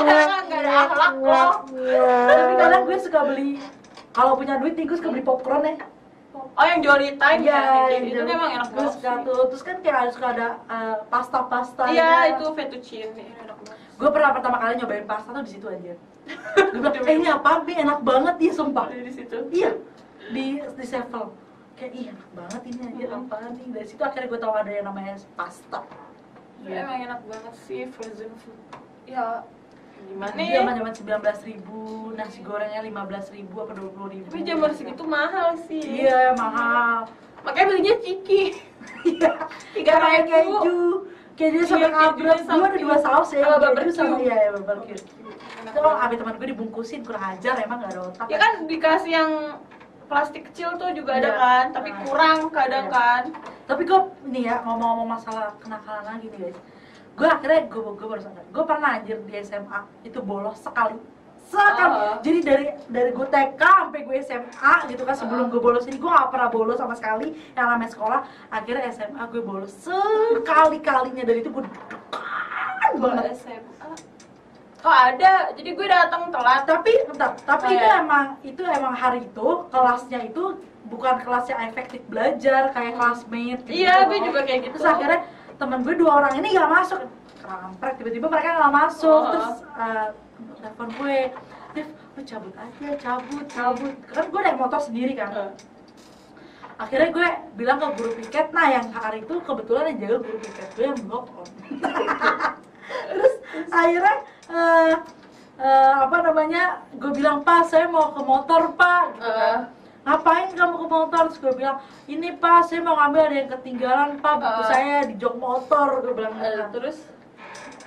nggak 0.47 0.61
ada 0.65 0.73
akhlak 0.89 1.15
loh. 1.21 1.53
Tapi 2.29 2.53
kadang 2.59 2.83
gue 2.87 2.97
suka 2.99 3.21
beli 3.27 3.51
kalau 4.15 4.39
punya 4.39 4.59
duit 4.63 4.75
nih 4.79 4.87
gue 4.87 4.97
suka 4.99 5.11
beli 5.11 5.25
popcorn 5.27 5.65
ya. 5.67 5.77
Oh 6.35 6.67
yang 6.67 6.83
Jolly 6.83 7.15
Time 7.19 7.47
Iya, 7.47 7.57
ya, 7.57 7.99
yang 7.99 8.05
itu 8.11 8.23
memang 8.23 8.51
enak 8.59 8.69
gue 8.75 8.83
banget 8.83 9.27
tuh. 9.27 9.43
Terus 9.51 9.63
kan 9.63 9.77
kayak 9.83 10.15
suka 10.15 10.27
ada 10.35 10.49
eh, 10.67 10.97
pasta-pasta. 11.11 11.85
Iya 11.91 12.11
gitu. 12.31 12.31
itu 12.31 12.47
fettuccine 12.59 13.11
enak 13.43 13.59
banget. 13.63 13.79
gue 13.95 14.09
pernah 14.11 14.31
pertama 14.35 14.57
kali 14.59 14.73
nyobain 14.83 15.07
pasta 15.07 15.31
tuh 15.31 15.45
di 15.47 15.53
situ 15.55 15.67
aja 15.71 15.95
gue 16.75 16.81
bilang 16.83 17.07
eh 17.07 17.15
ini 17.15 17.29
apa 17.31 17.63
bi 17.63 17.79
enak 17.79 18.03
banget 18.03 18.35
ya 18.43 18.53
sumpah 18.57 18.91
di 18.91 19.13
situ. 19.15 19.37
iya 19.55 19.71
di 20.35 20.59
di 20.59 20.85
Sevel 20.85 21.31
kayak 21.85 22.01
iya 22.01 22.11
enak 22.17 22.31
banget 22.33 22.63
ini 22.65 22.81
aja 22.89 23.05
Hmm. 23.05 23.19
apaan 23.21 23.51
nih? 23.55 23.67
Dari 23.71 23.87
situ 23.87 24.01
akhirnya 24.01 24.29
gue 24.33 24.41
tahu 24.41 24.55
ada 24.57 24.71
yang 24.73 24.87
namanya 24.89 25.15
pasta. 25.37 25.81
Ya, 26.65 26.81
emang 26.81 26.99
enak 27.05 27.21
banget 27.29 27.55
sih 27.61 27.81
frozen 27.93 28.33
food. 28.41 28.57
Ya 29.05 29.45
gimana 29.95 30.33
Iya, 30.37 30.49
ya? 30.49 30.57
zaman 30.61 30.73
zaman 30.81 30.93
sembilan 30.97 31.21
belas 31.21 31.41
ribu 31.45 31.79
nasi 32.17 32.41
gorengnya 32.41 32.81
lima 32.81 33.03
belas 33.05 33.29
ribu 33.29 33.55
apa 33.61 33.73
dua 33.77 33.89
puluh 33.93 34.09
ribu. 34.09 34.27
Tapi 34.33 34.41
zaman 34.43 34.71
segitu 34.73 35.05
mahal 35.05 35.49
sih. 35.61 35.85
iya 35.85 36.33
mahal. 36.33 37.05
Makanya 37.45 37.67
belinya 37.69 37.95
ciki. 38.01 38.43
iya. 39.05 39.33
Tiga 39.77 39.93
ribu. 40.01 40.25
keju. 40.25 40.81
Keju 41.37 41.61
sama 41.69 41.85
Iya, 41.85 41.89
kabrek. 41.93 42.33
Kejunya 42.41 42.55
gue 42.57 42.69
ada 42.73 42.79
dua 42.81 42.97
saus 42.97 43.29
ya 43.37 43.45
keju 43.61 43.93
sama 43.93 44.17
iya 44.25 44.37
ya 44.49 44.51
barbecue. 44.57 44.97
Itu 44.97 45.79
kalau 45.81 46.01
abis 46.01 46.17
teman 46.17 46.35
gue 46.41 46.49
dibungkusin 46.49 47.01
kurang 47.05 47.25
ajar 47.37 47.61
emang 47.61 47.85
gak 47.85 47.93
ada 47.93 48.01
otak. 48.09 48.27
Ya 48.33 48.39
kan 48.41 48.53
dikasih 48.65 49.13
yang 49.13 49.31
plastik 50.05 50.49
kecil 50.49 50.75
tuh 50.75 50.91
juga 50.91 51.17
ada 51.17 51.27
Iya. 51.27 51.37
kan, 51.37 51.65
tapi 51.73 51.89
Nah. 51.89 51.99
kurang 52.03 52.39
kadang 52.49 52.87
Iya. 52.87 52.95
kan. 52.95 53.23
tapi 53.65 53.83
gue 53.83 53.97
ini 54.27 54.45
ya 54.45 54.61
ngomong-ngomong 54.61 55.09
masalah 55.11 55.57
kenakalan 55.57 56.05
lagi 56.05 56.29
nih 56.29 56.39
guys 56.43 56.59
gue 57.15 57.25
akhirnya 57.27 57.65
gue 57.65 57.81
gue 57.95 58.07
baru 58.07 58.21
sadar 58.21 58.45
gue 58.45 58.65
pernah 58.67 58.91
anjir 58.93 59.17
di 59.19 59.35
SMA 59.39 59.81
itu 60.03 60.21
bolos 60.21 60.61
sekali 60.61 61.01
kan 61.49 61.89
Oh. 61.89 62.15
jadi 62.21 62.39
dari 62.43 62.67
dari 62.87 63.11
gue 63.11 63.25
TK 63.25 63.57
sampai 63.57 64.01
gue 64.03 64.17
SMA 64.21 64.75
gitu 64.85 65.03
kan 65.03 65.15
sebelum 65.15 65.47
Oh. 65.47 65.49
gue 65.49 65.61
bolos 65.63 65.87
ini 65.87 65.97
gue 65.97 66.11
gak 66.11 66.29
pernah 66.29 66.49
bolos 66.49 66.77
sama 66.77 66.93
sekali 66.93 67.33
yang 67.53 67.71
namanya 67.71 67.89
sekolah 67.89 68.21
akhirnya 68.51 68.85
SMA 68.91 69.23
gue 69.25 69.41
bolos 69.41 69.73
sekali 69.73 70.77
kalinya 70.79 71.23
dari 71.23 71.41
itu 71.41 71.49
gue 71.49 71.65
banget 72.95 73.25
SMA. 73.35 73.74
Oh 74.85 74.93
ada, 74.93 75.49
jadi 75.57 75.71
gue 75.73 75.87
datang 75.89 76.29
telat. 76.29 76.69
tapi 76.69 76.93
bentar, 77.09 77.33
tapi 77.49 77.65
Oh, 77.67 77.73
itu 77.73 77.87
iya. 77.89 78.05
emang 78.05 78.27
itu 78.45 78.63
emang 78.69 78.93
hari 78.93 79.25
itu 79.25 79.49
kelasnya 79.73 80.29
itu 80.29 80.61
bukan 80.93 81.25
kelas 81.25 81.49
yang 81.49 81.61
efektif 81.73 82.05
belajar 82.05 82.69
kayak 82.77 82.93
classmate 83.01 83.65
gitu. 83.65 83.81
Iya, 83.81 84.05
gue 84.13 84.19
juga 84.21 84.45
kayak 84.45 84.61
gitu. 84.69 84.77
terus 84.77 84.85
akhirnya 84.85 85.25
temen 85.57 85.81
gue 85.81 85.95
dua 85.97 86.21
orang 86.21 86.37
ini 86.37 86.53
gak 86.53 86.69
masuk. 86.69 87.01
Kampret 87.41 87.97
tiba-tiba 87.97 88.27
mereka 88.29 88.61
gak 88.61 88.75
masuk. 88.77 89.23
Oh. 89.25 89.33
terus 89.33 89.51
uh, 89.73 90.09
telepon 90.61 90.89
gue. 91.01 91.19
Dev, 91.75 91.89
lu 92.15 92.23
cabut 92.23 92.55
aja, 92.55 92.89
cabut, 93.01 93.45
cabut. 93.51 93.95
Kan 94.13 94.25
gue 94.29 94.41
naik 94.45 94.59
motor 94.61 94.81
sendiri 94.85 95.17
kan. 95.17 95.33
Eh, 95.33 95.51
akhirnya 96.77 97.09
gue 97.09 97.29
bilang 97.57 97.81
ke 97.81 97.89
guru 97.97 98.11
piket. 98.21 98.53
Nah 98.53 98.69
yang 98.69 98.87
hari 98.93 99.25
itu 99.25 99.41
kebetulan 99.41 99.97
yang 99.97 99.99
jaga 100.05 100.17
guru 100.29 100.39
piket 100.45 100.69
gue 100.77 100.85
yang 100.85 101.01
blok 101.09 101.25
on 101.33 101.49
terus 102.85 103.35
akhirnya 103.71 104.17
eh, 104.51 104.93
eh, 105.59 105.93
apa 106.05 106.17
namanya 106.21 106.65
gue 106.95 107.13
bilang 107.15 107.41
pak 107.43 107.69
saya 107.69 107.87
mau 107.87 108.13
ke 108.13 108.23
motor 108.23 108.75
pak 108.75 109.03
gitu 109.19 109.31
kan. 109.31 109.41
Eh. 109.41 109.61
ngapain 110.05 110.53
kamu 110.53 110.75
ke 110.77 110.87
motor 110.87 111.23
terus 111.33 111.39
gue 111.41 111.55
bilang 111.57 111.79
ini 112.05 112.37
pak 112.37 112.69
saya 112.69 112.81
mau 112.85 112.99
ngambil 112.99 113.21
ada 113.25 113.37
yang 113.41 113.51
ketinggalan 113.57 114.11
pak 114.21 114.35
buku 114.37 114.61
Eh. 114.63 114.69
saya 114.69 114.95
di 115.09 115.15
jok 115.17 115.35
motor 115.39 115.89
gue 116.03 116.13
bilang 116.13 116.35
kan. 116.37 116.69
terus 116.71 116.99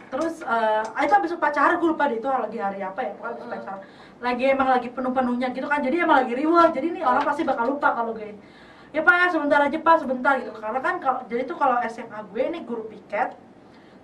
terus 0.07 0.39
eh, 0.39 0.81
ah, 0.87 1.01
itu 1.03 1.13
habis 1.13 1.31
upacara 1.35 1.75
gue 1.75 1.89
lupa 1.91 2.07
deh 2.07 2.17
itu 2.17 2.27
lagi 2.31 2.57
hari 2.57 2.79
apa 2.79 2.99
ya 3.03 3.11
pokoknya 3.15 3.33
habis 3.35 3.43
upacara 3.45 3.79
lagi 4.17 4.43
emang 4.49 4.69
lagi 4.73 4.89
penuh-penuhnya 4.89 5.47
gitu 5.53 5.67
kan 5.69 5.79
jadi 5.83 6.07
emang 6.07 6.25
lagi 6.25 6.33
riwah 6.33 6.73
jadi 6.73 6.87
nih 6.89 7.03
orang 7.05 7.21
pasti 7.21 7.45
bakal 7.45 7.75
lupa 7.75 7.93
kalau 7.93 8.17
gue 8.17 8.33
ya 8.95 9.03
pak 9.03 9.13
ya 9.13 9.27
sebentar 9.29 9.59
aja 9.61 9.77
pak 9.77 9.95
sebentar 10.01 10.33
gitu 10.41 10.55
karena 10.57 10.79
kan 10.81 10.95
kalau 10.97 11.19
jadi 11.27 11.43
tuh 11.45 11.53
kalau 11.59 11.77
SMA 11.85 12.19
gue 12.33 12.43
nih 12.49 12.61
guru 12.65 12.87
piket 12.87 13.35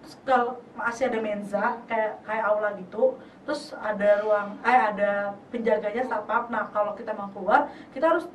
terus 0.03 0.15
kalau 0.27 0.59
masih 0.75 1.07
ada 1.07 1.19
menza 1.23 1.79
kayak 1.87 2.19
kayak 2.27 2.43
aula 2.43 2.75
gitu 2.75 3.15
terus 3.47 3.71
ada 3.79 4.19
ruang 4.19 4.59
eh 4.61 4.79
ada 4.91 5.31
penjaganya 5.47 6.03
satpam 6.03 6.51
nah 6.51 6.67
kalau 6.75 6.91
kita 6.91 7.15
mau 7.15 7.31
keluar 7.31 7.71
kita 7.95 8.11
harus 8.11 8.27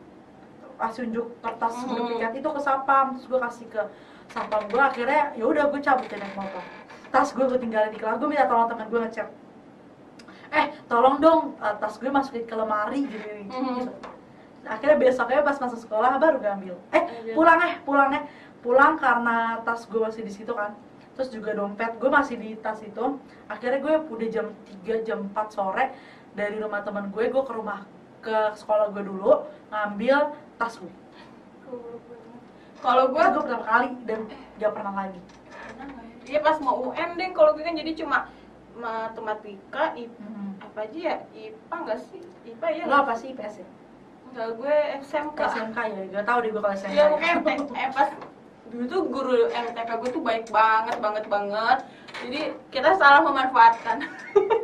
kasih 0.80 1.04
unjuk 1.12 1.26
kertas 1.44 1.74
Mhm. 1.84 2.08
piket 2.16 2.32
itu 2.40 2.48
ke 2.48 2.60
satpam 2.64 3.06
terus 3.16 3.26
gue 3.28 3.40
kasih 3.40 3.66
ke 3.68 3.82
satpam 4.32 4.64
gue 4.64 4.80
akhirnya 4.80 5.36
ya 5.36 5.44
udah 5.44 5.68
gue 5.68 5.80
cabut 5.80 6.08
naik 6.08 6.32
motor. 6.32 6.64
Tas 7.08 7.32
gue 7.32 7.44
gue 7.44 7.58
tinggalin 7.58 7.88
di 7.92 7.98
kelas 8.00 8.16
gue 8.16 8.28
minta 8.28 8.44
tolong 8.48 8.68
teman 8.68 8.86
gue 8.88 9.00
ngecek 9.04 9.28
eh 10.48 10.66
tolong 10.88 11.16
dong 11.20 11.52
eh, 11.60 11.74
tas 11.76 11.94
gue 12.00 12.08
masukin 12.08 12.48
ke 12.48 12.54
lemari 12.56 13.04
gitu, 13.04 13.28
gitu. 13.28 13.52
Mhm. 13.52 13.92
akhirnya 14.68 14.96
besoknya 14.96 15.40
pas 15.44 15.56
masuk 15.56 15.80
sekolah 15.84 16.16
baru 16.16 16.36
gue 16.40 16.50
ambil. 16.52 16.76
Eh 16.92 17.02
pulang 17.36 17.60
eh 17.60 17.74
pulang 17.84 18.10
eh. 18.16 18.24
Pulang 18.58 18.98
karena 18.98 19.62
tas 19.62 19.86
gue 19.86 20.00
masih 20.02 20.26
di 20.26 20.32
situ 20.34 20.50
kan 20.50 20.74
terus 21.18 21.34
juga 21.34 21.50
dompet 21.50 21.98
gue 21.98 22.06
masih 22.08 22.38
di 22.38 22.54
tas 22.56 22.78
itu 22.80 23.18
akhirnya 23.46 23.82
gue 23.82 23.94
udah 24.06 24.28
jam 24.30 24.46
3 24.86 25.02
jam 25.02 25.26
4 25.26 25.50
sore 25.50 25.90
dari 26.32 26.54
rumah 26.56 26.78
teman 26.80 27.10
gue 27.10 27.26
gue 27.26 27.42
ke 27.42 27.52
rumah 27.52 27.82
ke 28.20 28.54
sekolah 28.54 28.94
gue 28.94 29.02
dulu 29.02 29.42
ngambil 29.68 30.30
tas 30.54 30.78
gue 30.78 30.94
kalau 32.78 33.10
gue 33.10 33.18
gue 33.20 33.42
pertama 33.42 33.66
kali 33.66 33.90
dan 34.06 34.20
gak 34.56 34.72
pernah 34.72 34.94
lagi 34.96 35.18
Iya 36.22 36.44
pas 36.44 36.60
mau 36.60 36.76
UN 36.84 37.16
deh, 37.16 37.32
kalau 37.32 37.56
gue 37.56 37.64
kan 37.64 37.72
jadi 37.72 37.96
cuma 37.96 38.28
matematika, 38.76 39.96
IP, 39.96 40.12
Hmm. 40.12 40.60
apa 40.60 40.84
aja 40.84 40.98
ya? 41.00 41.16
IPA 41.32 41.74
enggak 41.74 42.00
sih? 42.04 42.20
IPA 42.44 42.68
ya? 42.68 42.84
lo 42.84 42.94
apa 43.00 43.16
sih 43.16 43.32
IPS 43.32 43.64
ya? 43.64 43.68
Enggak, 44.28 44.48
gue 44.54 44.74
SMK. 45.00 45.40
SMK 45.40 45.78
ya? 45.88 46.02
Gak 46.12 46.24
tau 46.28 46.38
deh 46.44 46.52
gue 46.52 46.60
kalau 46.60 46.76
SMK 46.76 46.92
Iya, 46.92 47.04
pokoknya 47.08 47.32
MT- 47.40 47.72
eh, 47.80 47.88
pas 47.90 48.08
dulu 48.68 48.84
tuh 48.84 49.02
guru 49.06 49.32
MTK 49.46 49.90
gue 49.96 50.10
tuh 50.10 50.20
baik 50.20 50.44
banget, 50.48 50.96
banget, 50.98 51.24
banget. 51.26 51.78
Jadi 52.20 52.40
kita 52.68 52.94
salah 52.94 53.20
memanfaatkan. 53.20 54.04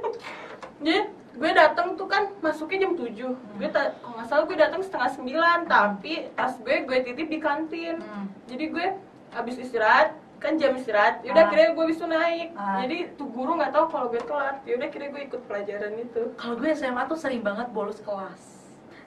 jadi 0.79 0.99
gue 1.35 1.51
datang 1.53 1.95
tuh 1.95 2.07
kan 2.07 2.31
masuknya 2.39 2.87
jam 2.87 2.93
7 2.95 3.11
gue 3.59 3.69
ta- 3.69 3.91
kalau 3.97 4.15
nggak 4.15 4.29
salah 4.29 4.45
gue 4.45 4.55
datang 4.57 4.81
setengah 4.81 5.11
sembilan 5.11 5.59
tapi 5.67 6.31
tas 6.33 6.55
gue 6.57 6.85
gue 6.85 6.99
titip 7.03 7.27
di 7.27 7.39
kantin 7.39 7.99
Hmm. 7.99 8.31
jadi 8.47 8.65
gue 8.69 8.87
habis 9.33 9.59
istirahat 9.59 10.15
kan 10.37 10.55
jam 10.55 10.77
istirahat 10.77 11.27
yaudah 11.27 11.43
Ah. 11.43 11.51
kira 11.51 11.75
gue 11.75 11.87
bisa 11.89 12.07
naik 12.07 12.55
Ah. 12.55 12.79
jadi 12.79 13.19
tuh 13.19 13.27
guru 13.27 13.59
nggak 13.59 13.73
tahu 13.73 13.87
kalau 13.89 14.07
gue 14.09 14.23
telat 14.23 14.63
yaudah 14.63 14.89
kira 14.89 15.11
gue 15.11 15.23
ikut 15.25 15.43
pelajaran 15.43 15.93
itu 15.97 16.23
kalau 16.37 16.55
gue 16.55 16.71
SMA 16.71 17.03
tuh 17.05 17.19
sering 17.19 17.43
banget 17.43 17.67
bolos 17.69 17.99
kelas 17.99 18.43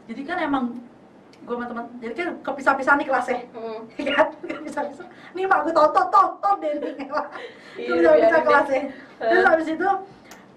jadi 0.04 0.22
kan 0.26 0.38
emang 0.42 0.66
gue 1.48 1.56
sama 1.56 1.66
teman 1.66 1.86
jadi 2.04 2.14
kan 2.14 2.30
kepisah-pisah 2.52 2.94
nih 3.00 3.08
kelasnya 3.08 3.40
hmm. 3.56 3.80
ya 3.96 4.12
kan 4.14 4.28
kepisah-pisah. 4.44 5.08
Nih 5.32 5.44
mak 5.48 5.60
gue 5.64 5.74
tonton 5.74 6.06
tonton 6.12 6.56
deh 6.60 6.72
nih 6.76 7.08
Iya, 7.78 7.88
kepisah-pisah 7.88 8.12
biarin 8.12 8.32
deh. 8.36 8.44
kelasnya. 8.44 8.82
Terus 9.18 9.46
habis 9.48 9.68
itu 9.72 9.88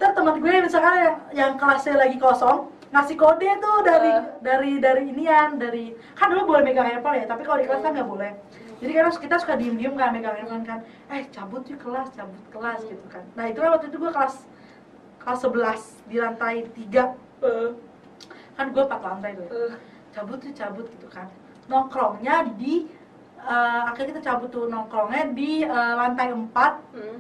ntar 0.00 0.10
teman 0.16 0.34
gue 0.40 0.52
misalkan 0.64 0.94
yang, 0.98 1.16
yang 1.30 1.52
kelasnya 1.54 1.94
lagi 1.94 2.16
kosong 2.18 2.58
ngasih 2.90 3.14
kode 3.14 3.46
tuh 3.62 3.76
dari 3.86 4.10
Eh. 4.10 4.22
dari 4.42 4.72
dari 4.82 5.02
inian 5.14 5.54
dari 5.54 5.94
kan 6.18 6.26
dulu 6.26 6.50
boleh 6.50 6.66
megang 6.66 6.90
handphone 6.90 7.22
ya 7.22 7.26
tapi 7.30 7.46
kalau 7.46 7.62
di 7.62 7.70
kelas 7.70 7.80
kan 7.80 7.92
nggak 7.94 8.08
boleh. 8.08 8.32
Jadi 8.80 8.90
kan 8.96 9.12
kita 9.14 9.36
suka 9.38 9.54
diem 9.54 9.76
diem 9.78 9.94
kan 9.94 10.10
megang 10.10 10.34
handphone 10.34 10.66
kan. 10.66 10.82
Eh 11.06 11.22
cabut 11.30 11.62
yuk 11.70 11.78
kelas 11.78 12.10
cabut 12.10 12.42
kelas 12.50 12.82
gitu 12.82 13.06
kan. 13.06 13.22
Nah 13.38 13.46
itu 13.46 13.62
kan 13.62 13.78
waktu 13.78 13.92
itu 13.92 13.96
gue 13.96 14.10
kelas 14.10 14.34
kelas 15.20 15.40
11 15.44 16.10
di 16.10 16.16
lantai 16.18 16.66
3 16.66 17.14
Eh, 17.40 17.70
kan 18.52 18.66
gue 18.68 18.82
empat 18.82 19.00
lantai 19.00 19.32
tuh 19.32 19.46
eh. 19.48 19.72
Cabut 20.10 20.38
tuh 20.38 20.52
cabut 20.52 20.86
gitu 20.88 21.06
kan 21.06 21.26
nongkrongnya 21.66 22.50
di 22.54 22.90
eh, 23.40 23.80
akhirnya 23.86 24.10
kita 24.12 24.22
cabut 24.26 24.48
tuh 24.48 24.66
nongkrongnya 24.66 25.32
di 25.32 25.62
eh, 25.62 25.92
lantai 25.96 26.30
4 26.30 26.50
Hmm. 26.90 27.18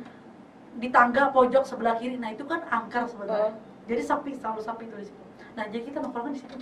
di 0.76 0.88
tangga 0.88 1.30
pojok 1.30 1.62
sebelah 1.62 1.94
kiri 1.94 2.14
nah 2.14 2.30
itu 2.30 2.42
kan 2.44 2.62
angker 2.66 3.06
sebenarnya 3.06 3.50
Oh. 3.50 3.54
jadi 3.86 4.02
sepi 4.02 4.34
selalu 4.34 4.60
sepi 4.60 4.84
tuh 4.86 4.98
di 4.98 5.06
situ 5.06 5.22
nah 5.54 5.64
jadi 5.66 5.82
kita 5.82 5.98
nongkrongnya 5.98 6.34
di 6.34 6.42
situ 6.42 6.56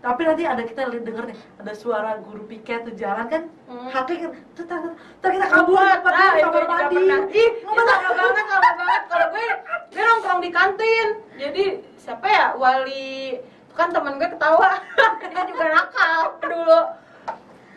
tapi 0.00 0.20
nanti 0.20 0.44
ada 0.44 0.60
kita 0.60 0.84
denger 0.90 1.32
nih 1.32 1.38
ada 1.56 1.72
suara 1.72 2.20
guru 2.20 2.44
piket 2.44 2.84
tuh 2.84 2.94
jalan 2.94 3.24
kan 3.26 3.42
Hmm. 3.64 3.88
kan 3.88 4.04
tuh 4.52 4.64
tar, 4.64 4.92
tar, 5.24 5.30
kita 5.32 5.46
kabur 5.48 5.80
cepat 5.80 6.12
di 6.12 6.24
itu 6.36 6.44
kamar 6.44 6.64
mandi. 6.68 6.96
Ih, 7.32 7.50
lama 7.64 7.82
banget, 8.12 8.44
lama 8.44 8.70
banget. 8.76 9.02
Kalau 9.08 9.26
gue, 9.32 9.46
gue 9.88 10.02
nongkrong 10.04 10.40
di 10.44 10.50
kantin. 10.52 11.08
Jadi 11.40 11.64
siapa 11.96 12.26
ya 12.28 12.46
wali? 12.54 13.40
Kan 13.74 13.90
temen 13.90 14.16
gue 14.16 14.28
ketawa. 14.28 14.78
Dia 15.30 15.42
juga 15.44 15.64
nakal 15.66 16.18
dulu. 16.40 16.80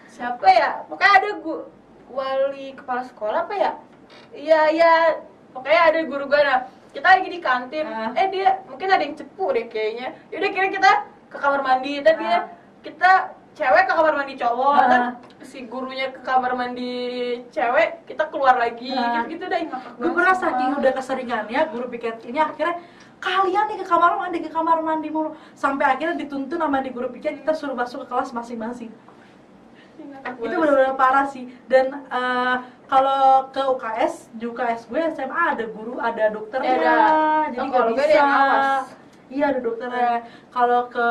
Siapa 0.08 0.48
ya? 0.48 0.70
Pokoknya 0.86 1.14
ada 1.18 1.30
gu 1.42 1.54
wali 2.08 2.74
kepala 2.74 3.02
sekolah 3.04 3.46
apa 3.46 3.54
ya? 3.54 3.72
Iya 4.32 4.62
iya. 4.72 4.94
Pokoknya 5.52 5.82
ada 5.90 6.00
guru 6.06 6.26
gue. 6.26 6.38
Nah, 6.40 6.60
kita 6.94 7.08
lagi 7.08 7.30
di 7.30 7.40
kantin. 7.42 7.86
Ah. 7.86 8.14
Eh 8.14 8.30
dia 8.30 8.62
mungkin 8.66 8.88
ada 8.88 9.02
yang 9.02 9.18
cepu 9.18 9.52
deh 9.52 9.66
kayaknya. 9.68 10.14
Yaudah 10.30 10.50
kira 10.54 10.68
kita 10.70 10.92
ke 11.28 11.38
kamar 11.38 11.62
mandi. 11.62 12.00
Dan 12.00 12.16
dia 12.18 12.30
Ah. 12.30 12.42
kita 12.82 13.12
cewek 13.58 13.90
ke 13.90 13.94
kamar 13.94 14.14
mandi 14.14 14.34
cowok. 14.38 14.78
Ah. 14.78 14.86
Dan 14.88 15.02
si 15.42 15.66
gurunya 15.66 16.14
ke 16.14 16.22
kamar 16.22 16.54
mandi 16.54 16.94
cewek 17.50 18.06
kita 18.06 18.30
keluar 18.30 18.58
lagi 18.58 18.92
Nah. 18.92 19.26
gitu, 19.26 19.46
gitu 19.46 19.46
ngakak 19.48 19.96
gue 19.96 20.12
pernah 20.12 20.36
saking 20.36 20.72
udah 20.76 20.92
keseringannya 20.92 21.62
guru 21.72 21.88
piket 21.88 22.20
ini 22.26 22.36
akhirnya 22.36 22.84
kalian 23.18 23.66
nih 23.74 23.78
ke 23.82 23.86
kamar 23.86 24.14
mandi 24.18 24.38
ke 24.46 24.50
kamar 24.50 24.80
mandi 24.86 25.10
mulu. 25.10 25.34
Sampai 25.58 25.98
akhirnya 25.98 26.18
dituntun 26.18 26.62
sama 26.62 26.82
di 26.82 26.90
guru 26.94 27.10
piket 27.10 27.42
kita 27.42 27.54
suruh 27.54 27.74
masuk 27.74 28.06
ke 28.06 28.08
kelas 28.14 28.30
masing-masing. 28.34 28.92
Itu 30.38 30.56
benar-benar 30.62 30.94
parah 30.94 31.26
sih. 31.26 31.50
Dan 31.66 32.06
eh, 32.08 32.56
kalau 32.86 33.50
ke 33.50 33.62
UKS 33.62 34.32
di 34.38 34.46
UKS 34.46 34.88
gue 34.88 35.02
SMA 35.18 35.42
ada 35.58 35.66
guru 35.66 35.98
ada 35.98 36.30
dokternya. 36.30 36.70
Eh, 36.70 36.78
ada. 36.78 36.98
jadi 37.52 37.68
Oh, 37.74 37.92
bisa. 37.96 38.26
iya 39.34 39.46
ada 39.50 39.60
dokternya. 39.60 40.14
Kalau 40.54 40.88
ke 40.88 41.10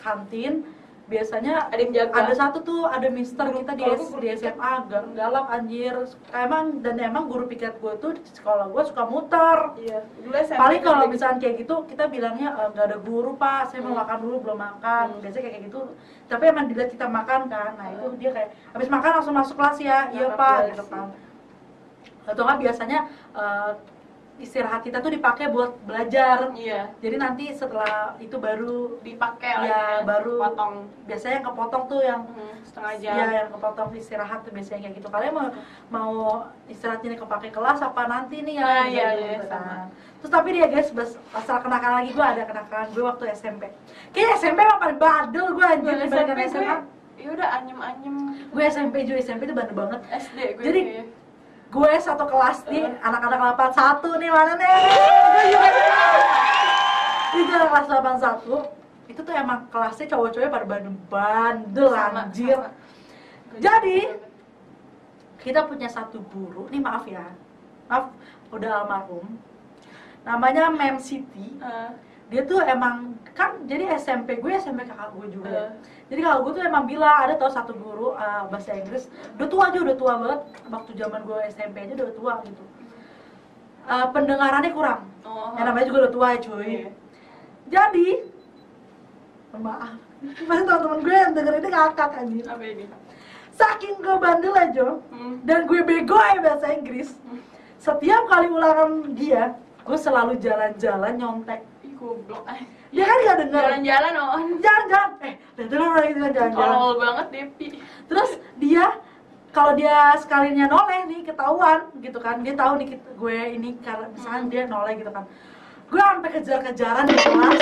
kantin 0.00 0.64
biasanya 1.08 1.54
Ada 1.66 1.80
yang 1.80 1.92
jaga. 1.94 2.20
ada 2.20 2.32
satu 2.32 2.58
tuh 2.60 2.84
ada 2.84 3.08
mister 3.08 3.40
Guru- 3.42 3.58
kita 3.58 3.72
di, 3.72 3.84
S- 3.86 4.12
di. 4.14 4.28
SMA 4.30 4.72
gal 4.86 5.04
galak 5.10 5.46
anjir 5.48 5.94
emang 6.30 6.64
dan 6.78 7.00
emang 7.00 7.24
guru 7.24 7.44
piket 7.46 7.76
gue 7.76 7.96
tuh 7.96 8.12
di 8.12 8.28
sekolah 8.30 8.68
gue 8.68 8.82
suka 8.84 9.02
muter 9.04 9.58
iya 9.78 10.04
SMP 10.38 10.54
paling 10.54 10.80
kalau 10.80 11.08
misalnya 11.08 11.38
kayak 11.38 11.56
gitu 11.58 11.74
kita 11.86 12.04
bilangnya 12.06 12.48
"Eh, 12.54 12.68
nggak 12.70 12.86
ada 12.86 12.98
guru 12.98 13.34
pak 13.34 13.60
saya 13.66 13.80
mau 13.80 13.90
Hmm. 13.90 14.04
makan 14.04 14.18
dulu 14.20 14.36
belum 14.42 14.58
makan 14.60 15.06
Hmm. 15.10 15.20
biasanya 15.20 15.44
kayak 15.46 15.62
gitu 15.64 15.80
tapi 16.26 16.44
emang 16.46 16.64
dilihat 16.66 16.90
kita 16.90 17.06
makan 17.08 17.40
kan 17.46 17.70
nah 17.74 17.88
itu 17.88 18.06
dia 18.14 18.30
kayak 18.30 18.50
habis 18.68 18.88
makan 18.88 19.10
langsung 19.14 19.34
masuk 19.34 19.56
kelas 19.56 19.78
ya 19.80 19.98
iya 20.10 20.28
Ngakak 20.28 20.36
pak 20.36 20.56
gitu 20.68 20.84
sih. 20.84 20.92
kan 20.92 21.08
atau 22.26 22.42
nggak 22.44 22.58
biasanya 22.60 22.98
eh, 23.32 23.70
istirahat 24.38 24.80
kita 24.80 24.98
tuh 24.98 25.10
dipakai 25.10 25.46
buat 25.46 25.74
belajar. 25.82 26.50
Iya. 26.52 26.94
Jadi 26.96 27.16
nanti 27.16 27.44
setelah 27.50 28.14
itu 28.16 28.34
baru 28.34 28.98
dipakai 29.00 29.50
Iya, 29.50 29.58
lagi 29.58 29.68
ya, 29.68 29.82
baru 30.02 30.32
potong 30.40 30.74
biasanya 31.04 31.34
yang 31.36 31.46
kepotong 31.46 31.82
tuh 31.84 32.00
yang 32.00 32.20
Hmm, 32.24 32.54
setengah 32.62 32.94
jam. 32.96 33.14
Ya 33.14 33.26
yang 33.36 33.48
kepotong 33.50 33.88
istirahat 33.92 34.38
tuh 34.40 34.50
biasanya 34.50 34.80
kayak 34.80 34.94
gitu. 34.96 35.08
Kalian 35.08 35.32
mau 35.32 35.46
mau 35.88 36.12
istirahatnya 36.64 37.08
nih 37.10 37.20
kepake 37.20 37.48
kelas 37.50 37.78
apa 37.80 38.02
nanti 38.04 38.36
nih 38.40 38.54
ya 38.54 38.62
Nah, 38.62 38.84
iya, 38.86 39.06
gitu 39.12 39.24
iya, 39.24 39.38
kan. 39.40 39.48
sama. 39.50 39.76
terus 40.18 40.32
tapi 40.32 40.48
dia 40.50 40.66
guys 40.66 40.90
bas- 40.90 41.20
masalah 41.28 41.60
kenakalan 41.60 41.96
lagi 41.96 42.10
gue 42.10 42.26
ada 42.26 42.42
kenakalan 42.42 42.86
gue 42.90 43.04
waktu 43.04 43.24
SMP 43.32 43.62
kayaknya 44.10 44.34
SMP 44.36 44.58
emang 44.60 44.80
paling 44.80 44.98
bandel 44.98 45.46
gue 45.48 45.62
anjir 45.64 45.94
dibandingkan 45.96 46.36
SMP 46.36 46.42
SMA 46.52 46.76
ya 47.16 47.28
udah 47.32 47.48
anyem 47.52 47.78
anyem 47.78 48.16
gue 48.44 48.62
SMP 48.64 48.94
juga 49.02 49.18
SMP 49.20 49.46
itu 49.46 49.54
bandel 49.54 49.76
banget. 49.76 50.00
SD 50.10 50.38
gue 50.52 50.64
Jadi. 50.64 50.80
Gue 51.68 51.92
satu 52.00 52.24
kelas 52.24 52.64
nih 52.72 52.96
anak-anak 53.04 53.56
81 53.76 54.20
nih 54.24 54.30
mana 54.32 54.52
nih? 54.56 54.76
Gue 55.28 55.44
juga 55.52 55.68
itu 57.38 57.52
anak 57.52 57.68
kelas 57.70 57.86
81 57.86 59.12
itu 59.12 59.20
tuh 59.24 59.34
emang 59.36 59.68
kelasnya 59.72 60.06
cowok-cowoknya 60.12 60.52
pada 60.52 60.66
bandel 60.68 60.94
bandel 61.08 61.88
Sama, 61.92 62.28
anjir. 62.28 62.56
Sama. 62.56 62.70
Jadi, 63.58 63.98
kita 65.40 65.64
punya 65.64 65.88
satu 65.88 66.20
guru 66.28 66.68
nih 66.68 66.80
maaf 66.82 67.08
ya 67.08 67.24
maaf 67.88 68.12
udah 68.52 68.84
almarhum 68.84 69.40
namanya 70.28 70.68
Mem 70.68 71.00
Siti. 71.00 71.56
Eh, 71.56 71.90
dia 72.28 72.42
tuh 72.44 72.60
emang 72.60 73.16
kan 73.32 73.64
jadi 73.64 73.96
SMP 73.96 74.36
gue 74.36 74.52
SMP 74.52 74.84
kakak 74.84 75.14
gue 75.14 75.26
juga 75.30 75.48
Eh. 75.48 75.70
jadi 76.08 76.20
kakak 76.20 76.40
gue 76.42 76.52
tuh 76.52 76.62
emang 76.62 76.84
bilang 76.84 77.16
ada 77.24 77.34
tau 77.34 77.48
satu 77.48 77.72
guru 77.72 78.12
uh, 78.12 78.44
bahasa 78.46 78.74
Inggris 78.74 79.08
udah 79.34 79.46
tua 79.46 79.62
aja 79.68 79.78
udah 79.78 79.96
tua 79.96 80.12
banget. 80.18 80.40
Waktu 80.66 80.90
zaman 80.94 81.20
gue 81.22 81.38
SMP 81.48 81.76
aja 81.82 81.92
udah 81.94 82.12
tua 82.12 82.32
gitu. 82.44 82.64
Uh, 83.88 84.06
pendengarannya 84.12 84.70
kurang. 84.70 85.00
Oh, 85.24 85.56
yang 85.56 85.66
namanya 85.66 85.86
juga 85.86 85.98
udah 86.04 86.12
tua 86.12 86.26
ya 86.32 86.38
cuy. 86.38 86.60
Iya. 86.60 86.90
jadi 87.68 88.08
maaf. 89.54 89.96
Masih 90.18 90.64
teman-teman 90.66 90.98
gue 91.00 91.14
yang 91.14 91.32
denger 91.32 91.54
ini 91.56 91.68
ngakak 91.70 92.10
anjir 92.12 92.44
apa 92.44 92.64
ini? 92.64 92.84
Saking 93.54 93.98
gue 93.98 94.16
bandel 94.18 94.54
aja 94.54 94.86
Hmm. 95.10 95.42
dan 95.42 95.64
gue 95.64 95.80
bego 95.82 96.14
ya 96.14 96.38
bahasa 96.38 96.70
Inggris 96.70 97.10
setiap 97.78 98.26
kali 98.26 98.46
ulangan 98.46 98.90
dia 99.14 99.54
gue 99.82 99.94
selalu 99.96 100.38
jalan-jalan 100.38 101.14
nyontek 101.14 101.62
goblok 101.98 102.46
dia 102.94 103.04
kan 103.04 103.18
gak 103.26 103.36
denger 103.44 103.62
jalan-jalan 103.82 104.12
on 104.16 104.42
jalan-jalan. 104.62 105.10
Eh 105.58 105.66
dulu 105.68 105.82
orang 105.92 106.06
gitu 106.08 106.18
kan 106.24 106.32
jalan-jalan. 106.32 106.72
Tolol 106.72 106.94
banget 106.96 107.26
Depi 107.34 107.66
terus 108.08 108.30
dia 108.56 108.84
kalau 109.52 109.72
dia 109.74 110.14
sekalinya 110.16 110.70
noleh 110.70 111.04
nih 111.10 111.20
ketahuan 111.26 111.90
gitu 111.98 112.18
kan. 112.22 112.40
Dia 112.46 112.54
tahu 112.54 112.72
nih 112.80 112.88
gue 112.96 113.38
ini 113.58 113.76
karena 113.82 114.06
misalkan 114.14 114.46
dia 114.48 114.62
noleh 114.70 114.94
gitu 114.96 115.10
kan. 115.10 115.26
Gue 115.88 116.00
sampai 116.00 116.30
kejar-kejaran 116.36 117.04
di 117.08 117.16
kelas. 117.16 117.60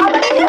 Apa 0.00 0.18
dia 0.18 0.48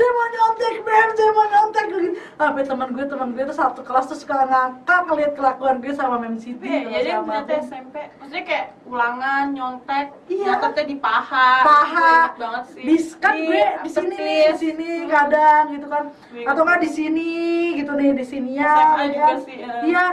saya 0.00 0.10
mau 0.10 0.26
nyontek 0.26 0.74
mem 0.80 1.08
saya 1.12 1.30
mau 1.30 1.46
nyontek. 1.46 1.84
Gitu 1.86 2.08
sampai 2.34 2.62
teman 2.64 2.88
gue 2.90 3.04
teman 3.04 3.28
gue 3.30 3.44
tuh 3.44 3.52
satu 3.52 3.80
kelas 3.84 4.04
tuh 4.06 4.16
suka 4.16 4.34
ngakak 4.42 5.00
ngeliat 5.04 5.32
kelakuan 5.36 5.76
gue 5.78 5.92
sama 5.92 6.16
mem 6.16 6.40
Siti 6.40 6.64
Iya, 6.64 6.88
jadi 6.88 7.10
aku. 7.20 7.28
SMP 7.60 7.94
maksudnya 8.16 8.44
kayak 8.44 8.66
ulangan 8.82 9.44
nyontek 9.52 10.06
Iya. 10.26 10.56
nyatetnya 10.56 10.84
di 10.86 10.96
paha. 10.96 11.50
Paha. 11.60 12.14
Banget 12.34 12.64
sih. 12.72 12.82
Di 12.82 12.96
kan 13.18 13.34
Di 13.36 13.44
gue 13.44 13.62
di 13.84 13.90
sini 13.90 14.16
nih 14.16 14.42
di 14.48 14.56
sini 14.58 14.88
kadang 15.04 15.64
gitu 15.70 15.86
kan. 15.86 16.04
Gue 16.32 16.48
atau 16.48 16.62
nggak 16.64 16.80
di 16.80 16.90
sini 16.90 17.30
gitu 17.76 17.92
nih 17.92 18.08
di 18.16 18.24
sini 18.24 18.50
ya 18.56 18.72
SMA 18.72 18.96
ya 18.96 19.06
juga 19.10 19.26
kan? 19.26 19.36
sih 19.44 19.56
eh, 19.60 19.80
iya. 19.84 20.06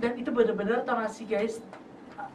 Dan 0.00 0.12
itu 0.16 0.30
bener-bener 0.30 0.82
tau 0.82 0.96
gak 0.96 1.12
sih 1.12 1.26
guys 1.26 1.58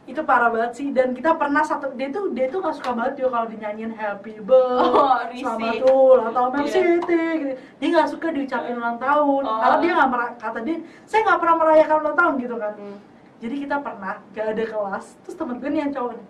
itu 0.06 0.22
parah 0.22 0.48
banget 0.48 0.72
sih 0.72 0.86
dan 0.90 1.10
kita 1.10 1.34
pernah 1.34 1.60
satu 1.60 1.90
dia 1.92 2.06
tuh 2.08 2.30
dia 2.30 2.46
tuh 2.46 2.62
gak 2.62 2.74
suka 2.74 2.94
banget 2.94 3.18
juga 3.18 3.30
kalau 3.34 3.46
dinyanyiin 3.50 3.90
happy 3.90 4.38
birthday 4.38 4.86
Oh, 4.86 5.18
selamat 5.34 5.74
ulang 5.82 6.30
tahun 6.30 6.48
Mem 6.48 6.62
Iya. 6.62 6.70
Siti 6.70 7.22
gitu. 7.36 7.52
dia 7.76 7.88
nggak 7.90 8.08
suka 8.08 8.26
diucapin 8.30 8.74
ulang 8.76 8.98
tahun 8.98 9.42
Oh. 9.42 9.58
karena 9.58 9.76
dia 9.76 9.92
nggak 9.92 10.10
kata 10.38 10.58
dia 10.62 10.76
saya 11.02 11.20
nggak 11.22 11.38
pernah 11.38 11.56
merayakan 11.56 11.96
ulang 12.00 12.16
tahun 12.16 12.34
gitu 12.38 12.56
kan 12.56 12.74
Hmm. 12.74 12.98
jadi 13.36 13.54
kita 13.60 13.76
pernah 13.78 14.14
gak 14.30 14.46
ada 14.48 14.64
kelas 14.64 15.06
terus 15.20 15.36
temen 15.36 15.56
gue 15.58 15.68
nih 15.68 15.80
yang 15.80 15.92
cowok 15.92 16.12
nih 16.14 16.28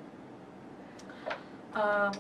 Eh, 1.77 2.11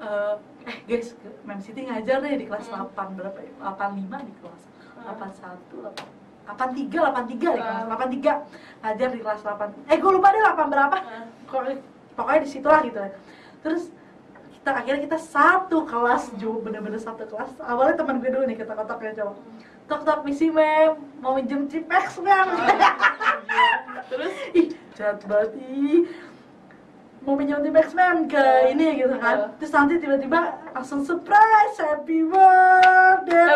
eh, 0.00 0.34
eh 0.64 0.76
guys 0.86 1.08
Mem 1.42 1.58
Siti 1.58 1.82
ngajar 1.82 2.22
deh 2.22 2.38
di 2.38 2.46
kelas 2.46 2.70
Hmm. 2.70 2.86
8 2.86 3.18
berapa 3.18 3.34
ya? 3.36 3.50
85 3.58 4.22
di 4.22 4.32
kelas 4.38 4.62
Hmm. 4.94 5.18
81 5.18 5.90
83 6.46 7.00
83 7.10 7.24
di 7.26 7.36
kelas 7.36 7.58
Hmm. 7.80 7.88
83 7.88 8.32
ngajar 8.80 9.08
di 9.10 9.20
kelas 9.20 9.40
8 9.40 9.68
eh 9.86 9.96
gue 9.96 10.10
lupa 10.10 10.28
deh 10.28 10.40
8 10.40 10.68
berapa. 10.68 10.96
Hmm. 10.98 11.26
Pokoknya- 12.14 12.40
di 12.40 12.48
situ 12.48 12.64
lah 12.64 12.80
gitu 12.80 13.00
terus 13.58 13.88
kita 14.54 14.70
akhirnya 14.72 15.02
kita 15.02 15.18
satu 15.18 15.82
kelas 15.82 16.30
Jo 16.34 16.56
bener-bener 16.56 16.96
satu 16.96 17.24
kelas. 17.24 17.52
Awalnya 17.58 17.96
teman 17.96 18.16
gue 18.18 18.28
dulu 18.28 18.44
nih 18.44 18.56
kita 18.56 18.72
kotaknya 18.72 19.12
cowok 19.14 19.36
tok 19.84 20.00
tok 20.02 20.20
misi 20.22 20.48
mem. 20.48 20.96
Mau 21.18 21.34
minjem 21.34 21.66
cipex 21.66 22.16
mem. 22.18 22.48
Terus? 24.10 24.32
Ih 24.52 24.66
jahat 24.94 25.20
banget 25.24 25.52
ih. 25.60 26.08
Mau 27.20 27.34
minjem 27.34 27.60
cipex 27.60 27.92
mem 27.92 28.24
ke 28.24 28.36
Oh. 28.36 28.68
ini 28.68 28.86
gitu 28.98 29.16
kan. 29.16 29.36
Oh. 29.38 29.48
terus 29.56 29.72
nanti 29.72 29.96
tiba-tiba 29.96 30.40
langsung 30.70 31.00
surprise 31.02 31.76
happy 31.78 32.20
birthday 32.22 33.48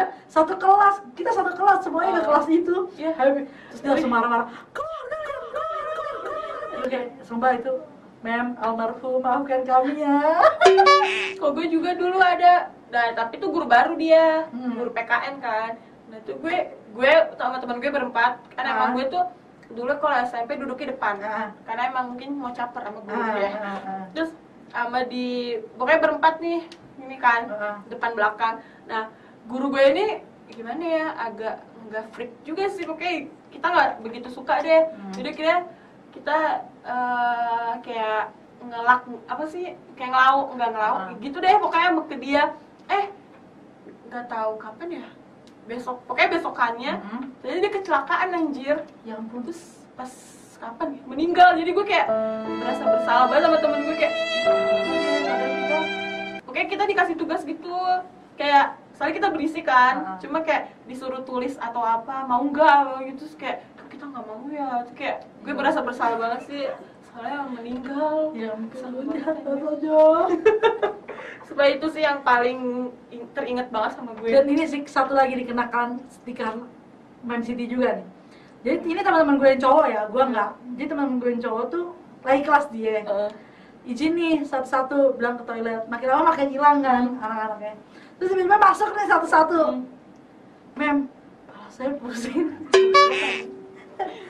aja 0.00 0.08
satu 0.26 0.56
kelas 0.56 0.96
kita 1.12 1.30
satu 1.30 1.52
kelas 1.52 1.78
semuanya 1.80 2.10
ke 2.10 2.20
Oh. 2.20 2.26
kelas 2.26 2.46
itu 2.48 2.76
Iya. 2.96 3.12
happy 3.12 3.42
terus 3.68 3.80
dia 3.80 3.90
langsung 3.90 4.08
marah-marah 4.08 4.46
keluar 4.70 5.02
keluar 5.04 5.24
keluar 5.28 5.82
keluar 5.92 6.16
keluar 6.18 6.80
oke 6.80 7.00
sumpah 7.22 7.50
itu 7.54 7.72
mem 8.20 8.48
almarhum 8.56 9.18
maafkan 9.18 9.60
kami 9.62 9.92
ya 9.98 10.16
kok 11.40 11.50
gue 11.50 11.66
juga 11.68 11.90
dulu 11.94 12.18
ada 12.18 12.54
nah 12.88 13.04
tapi 13.12 13.36
itu 13.36 13.46
guru 13.46 13.66
baru 13.66 13.92
dia 13.94 14.48
Hmm. 14.48 14.74
guru 14.74 14.90
PKN 14.90 15.34
kan 15.38 15.72
nah 16.08 16.16
itu 16.16 16.32
gue 16.34 16.56
gue 16.90 17.12
sama 17.34 17.56
teman 17.58 17.78
gue 17.78 17.88
berempat 17.88 18.32
kan 18.50 18.62
Ah. 18.62 18.72
emang 18.74 18.88
gue 18.94 19.04
tuh 19.06 19.24
dulu 19.70 19.92
kalau 19.94 20.16
SMP 20.22 20.56
duduknya 20.56 20.90
depan 20.90 21.20
Ah. 21.20 21.48
karena 21.62 21.82
emang 21.88 22.04
mungkin 22.10 22.34
mau 22.34 22.50
caper 22.50 22.82
sama 22.82 23.00
guru 23.00 23.20
Ah, 23.20 23.36
ya 23.36 23.50
ah. 23.54 24.04
terus 24.10 24.32
sama 24.68 25.02
di 25.02 25.56
pokoknya 25.74 26.00
berempat 26.00 26.34
nih 26.38 26.60
ini 26.98 27.16
kan 27.16 27.46
Ah. 27.48 27.76
depan 27.86 28.12
belakang 28.12 28.54
nah 28.84 29.08
guru 29.50 29.66
gue 29.68 29.82
ini 29.84 30.04
gimana 30.48 30.82
ya 30.82 31.06
agak 31.20 31.54
nggak 31.86 32.04
freak 32.14 32.32
juga 32.42 32.64
sih. 32.68 32.86
Pokoknya 32.86 33.26
kita 33.50 33.66
nggak 33.66 33.90
begitu 34.00 34.28
suka 34.30 34.54
deh. 34.60 34.82
Hmm. 34.88 35.12
jadi 35.12 35.30
kira 35.34 35.56
kita 36.10 36.38
eh, 36.80 37.72
kayak 37.82 38.22
ngelak 38.60 39.00
apa 39.26 39.44
sih 39.46 39.64
kayak 39.94 40.10
ngelau 40.10 40.54
nggak 40.54 40.70
ngelau 40.70 40.94
Ah. 40.96 41.10
gitu 41.18 41.36
deh. 41.36 41.54
Pokoknya 41.58 41.90
ke 42.04 42.16
dia 42.16 42.42
eh 42.88 43.04
nggak 44.06 44.26
tahu 44.26 44.52
kapan 44.56 44.88
ya 45.02 45.06
besok. 45.66 46.02
Pokoknya 46.04 46.30
besokannya 46.32 46.92
Mhm. 46.98 47.20
jadi 47.42 47.56
dia 47.58 47.72
kecelakaan 47.72 48.28
anjir. 48.32 48.76
Ya 49.02 49.18
ampun. 49.18 49.42
Terus 49.44 49.62
pas 49.94 50.10
kapan 50.58 50.98
ya? 50.98 51.02
Meninggal. 51.06 51.50
Jadi 51.56 51.70
gue 51.70 51.86
kayak 51.86 52.06
merasa 52.58 52.82
bersalah 52.84 53.26
banget 53.26 53.42
sama 53.46 53.58
temen 53.58 53.80
gue 53.80 53.96
kayak 53.96 54.14
kita 55.50 55.78
oke 56.44 56.60
kita 56.66 56.84
dikasih 56.86 57.16
tugas 57.16 57.42
gitu. 57.42 57.76
Kayak 58.34 58.76
soalnya 59.00 59.16
kita 59.16 59.28
berisik 59.32 59.64
kan. 59.64 59.94
Ah. 60.04 60.18
cuma 60.20 60.44
kayak 60.44 60.76
disuruh 60.84 61.24
tulis 61.24 61.56
atau 61.56 61.80
apa 61.80 62.28
mau 62.28 62.44
nggak 62.44 63.08
gitu 63.08 63.24
Terus 63.24 63.34
kayak 63.40 63.56
"Kok 63.80 63.88
kita 63.88 64.04
nggak 64.12 64.24
mau 64.28 64.44
ya? 64.52 64.84
Terus 64.84 64.92
kayak 64.92 65.16
gue 65.40 65.52
merasa 65.56 65.80
bersalah 65.80 66.20
banget 66.20 66.40
sih. 66.44 66.64
Soalnya 67.08 67.48
meninggal 67.48 68.36
ya 68.36 68.52
ampun 68.52 69.08
aja 69.08 69.96
supaya 71.48 71.70
itu 71.80 71.86
sih 71.88 72.04
yang 72.04 72.20
paling 72.20 72.92
in- 73.08 73.24
teringat 73.32 73.72
banget 73.72 73.96
sama 73.96 74.12
gue. 74.20 74.28
Dan 74.28 74.44
ini 74.52 74.68
sih 74.68 74.84
satu 74.84 75.16
lagi 75.16 75.32
dikenakan 75.32 76.04
stiker 76.12 76.68
Man 77.24 77.40
City 77.40 77.64
juga 77.72 78.04
nih. 78.04 78.06
Jadi 78.60 78.76
ini 78.84 79.00
teman-teman 79.00 79.40
gue 79.40 79.48
yang 79.56 79.62
cowok 79.64 79.86
ya 79.88 80.02
gue 80.12 80.24
nggak. 80.28 80.50
Jadi 80.76 80.86
teman-teman 80.92 81.18
gue 81.24 81.30
yang 81.32 81.42
cowok 81.48 81.64
tuh 81.72 81.84
lagi 82.20 82.42
kelas 82.44 82.66
dia. 82.68 83.00
Eh, 83.00 83.30
izin 83.88 84.12
nih 84.12 84.44
satu-satu 84.44 85.16
bilang 85.16 85.40
ke 85.40 85.44
toilet. 85.48 85.88
Makin 85.88 86.04
lama 86.04 86.36
makin 86.36 86.52
hilang 86.52 86.84
kan 86.84 87.16
anak-anaknya 87.16 87.80
terus 88.20 88.36
tiba-tiba 88.36 88.60
masuk 88.60 88.92
nih 88.92 89.08
satu-satu. 89.08 89.60
Hmm. 89.64 89.80
mem 90.76 90.98
kepala 91.48 91.68
saya 91.72 91.90
pusing. 91.96 92.46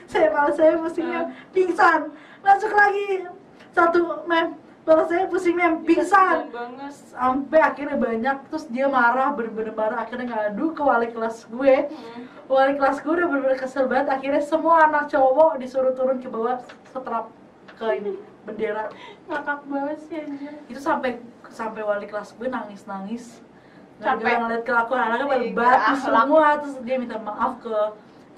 Saya 0.07 0.27
kepala 0.31 0.51
saya 0.55 0.73
pusingnya 0.79 1.21
pingsan. 1.51 2.01
Masuk 2.39 2.71
lagi. 2.71 3.27
Satu 3.75 3.99
mem 4.23 4.55
kepala 4.83 5.03
saya 5.11 5.27
pusing 5.27 5.59
mem 5.59 5.83
pingsan. 5.83 6.47
kasihan 6.47 6.55
banget. 6.55 6.93
Sampai 7.11 7.59
akhirnya 7.59 7.99
banyak 7.99 8.35
terus 8.47 8.65
dia 8.71 8.87
marah 8.87 9.35
bener-bener 9.35 9.75
marah. 9.75 10.07
Akhirnya 10.07 10.31
ngadu 10.31 10.71
ke 10.71 10.81
wali 10.87 11.11
kelas 11.11 11.51
gue. 11.51 11.91
Hmm. 11.91 12.23
wali 12.47 12.79
kelas 12.79 13.03
gue 13.03 13.11
udah 13.11 13.27
bener-bener 13.27 13.59
kesel 13.59 13.91
banget. 13.91 14.07
Akhirnya 14.07 14.39
semua 14.39 14.87
anak 14.87 15.11
cowok 15.11 15.59
disuruh 15.59 15.91
turun 15.91 16.23
ke 16.23 16.31
bawah 16.31 16.63
seterap 16.95 17.27
ke 17.75 17.85
ini 17.99 18.15
bendera. 18.47 18.87
Ngakak 19.27 19.67
banget 19.67 19.99
sih 20.07 20.15
anjir. 20.15 20.55
Itu 20.71 20.79
sampai 20.79 21.19
sampai 21.51 21.83
wali 21.83 22.07
kelas 22.07 22.39
gue 22.39 22.47
nangis 22.47 22.87
nangis 22.87 23.43
Sampai 24.01 24.33
ngeliat 24.33 24.63
kelakuan 24.63 25.01
anaknya 25.03 25.25
Iya, 25.37 25.53
batu 25.53 25.77
akhlak. 25.93 26.25
semua 26.25 26.47
terus 26.57 26.75
dia 26.81 26.95
minta 26.97 27.17
maaf 27.17 27.53
ke 27.57 27.75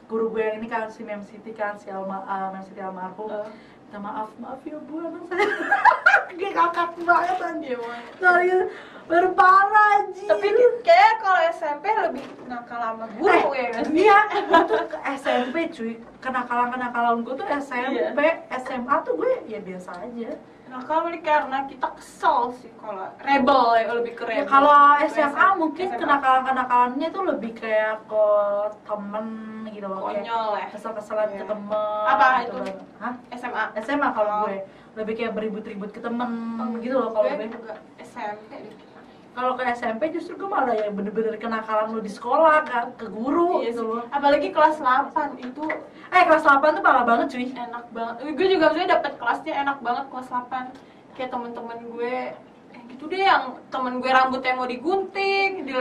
guru 0.06 0.30
gue 0.30 0.44
yang 0.44 0.56
ini 0.60 0.68
kan 0.68 0.86
si 0.88 1.02
Mem 1.02 1.24
Siti 1.24 1.52
kan 1.52 1.74
si 1.74 1.88
Alma 1.88 2.22
uh, 2.22 2.52
Mem 2.52 2.62
Siti 2.62 2.78
almarhum. 2.78 3.32
Eh. 3.32 3.48
minta 3.84 3.98
maaf 4.00 4.30
maaf 4.36 4.60
ya 4.62 4.78
bu 4.80 4.96
anak 5.00 5.24
saya 5.26 5.46
dia 6.38 6.50
kakak 6.52 6.98
banget 7.00 7.38
anjir 7.40 7.70
Iya, 7.70 7.78
Wan. 7.80 8.02
serius 8.16 8.66
berparah 9.04 9.88
anjir 9.96 10.26
tapi 10.26 10.48
kayak 10.82 11.14
kalau 11.20 11.42
SMP 11.52 11.86
lebih 11.94 12.26
nakal 12.46 12.80
sama 12.80 13.06
guru 13.14 13.50
ya 13.54 13.68
kan 13.70 13.84
iya. 13.90 14.20
Gue 14.44 14.62
tuh 14.66 14.84
ke 14.88 14.98
SMP 15.14 15.56
cuy. 15.70 15.94
Kenakalan 16.20 16.68
kenakalan 16.72 17.16
gue 17.22 17.34
tuh 17.36 17.48
SMP 17.54 18.20
SMA 18.58 18.96
tuh 19.02 19.14
gue 19.14 19.32
ya 19.46 19.60
biasa 19.60 19.92
aja 20.02 20.30
nakal 20.74 21.06
ini 21.06 21.22
karena 21.22 21.58
kita 21.64 21.88
kesel 21.94 22.50
sih 22.52 22.74
kalau 22.76 23.06
rebel 23.20 23.64
ya 23.76 23.94
lebih 23.94 24.14
ke 24.14 24.24
ya 24.24 24.42
rebel 24.42 24.50
kalau 24.50 24.80
Itu 24.98 25.14
SMA 25.14 25.48
mungkin 25.56 25.88
SMA. 25.88 26.00
kenakalan 26.02 26.42
kenakalannya 26.44 27.08
tuh 27.10 27.24
lebih 27.24 27.52
kayak 27.54 28.02
ke 28.04 28.26
temen 28.84 29.28
gitu 29.70 29.86
loh 29.86 30.00
konyol 30.02 30.50
ya 30.56 30.66
kesel-keselan 30.68 31.30
Iya. 31.30 31.38
ke 31.38 31.46
temen 31.48 32.04
Apa 32.04 32.26
gitu 32.42 32.58
itu? 32.58 32.74
loh. 32.74 32.86
Hah? 32.98 33.14
SMA 33.32 33.64
SMA 33.80 34.08
kalau 34.12 34.34
Oh. 34.34 34.42
gue 34.44 34.58
lebih 34.96 35.14
kayak 35.16 35.34
beribut-ribut 35.34 35.90
ke 35.90 36.00
temen 36.00 36.32
gitu 36.82 36.96
loh 36.96 37.10
kalau 37.10 37.26
gue 37.28 37.38
gue 37.40 37.50
juga 37.52 37.74
SMP. 38.00 38.50
Kalau 39.34 39.58
ke 39.58 39.66
SMP 39.74 40.14
justru 40.14 40.38
gue 40.38 40.46
malah 40.46 40.78
yang 40.78 40.94
bener-bener 40.94 41.36
kenakalan 41.42 41.90
lu 41.90 42.00
di 42.00 42.10
sekolah 42.14 42.62
kan 42.70 42.94
ke 42.94 43.10
guru 43.10 43.66
Iya 43.66 43.74
gitu 43.74 43.82
loh. 43.90 44.04
Apalagi 44.14 44.54
kelas 44.54 44.78
8 44.78 45.42
itu 45.42 45.64
eh 46.14 46.24
kelas 46.24 46.46
8 46.46 46.78
tuh 46.78 46.84
parah 46.86 47.02
banget 47.02 47.34
cuy. 47.34 47.50
enak 47.50 47.86
banget. 47.90 48.16
Gue 48.38 48.48
juga 48.48 48.70
maksudnya 48.70 48.90
dapet 49.02 49.12
kelasnya 49.18 49.54
enak 49.66 49.78
banget 49.82 50.06
kelas 50.14 50.28
8 50.30 51.18
kayak 51.18 51.30
temen-temen 51.34 51.78
gue 51.94 52.16
eh, 52.74 52.82
gitu 52.94 53.04
deh 53.10 53.22
yang 53.22 53.58
temen 53.74 54.02
gue 54.02 54.10
rambutnya 54.14 54.54
mau 54.54 54.70
digunting 54.70 55.66
Eh, 55.66 55.74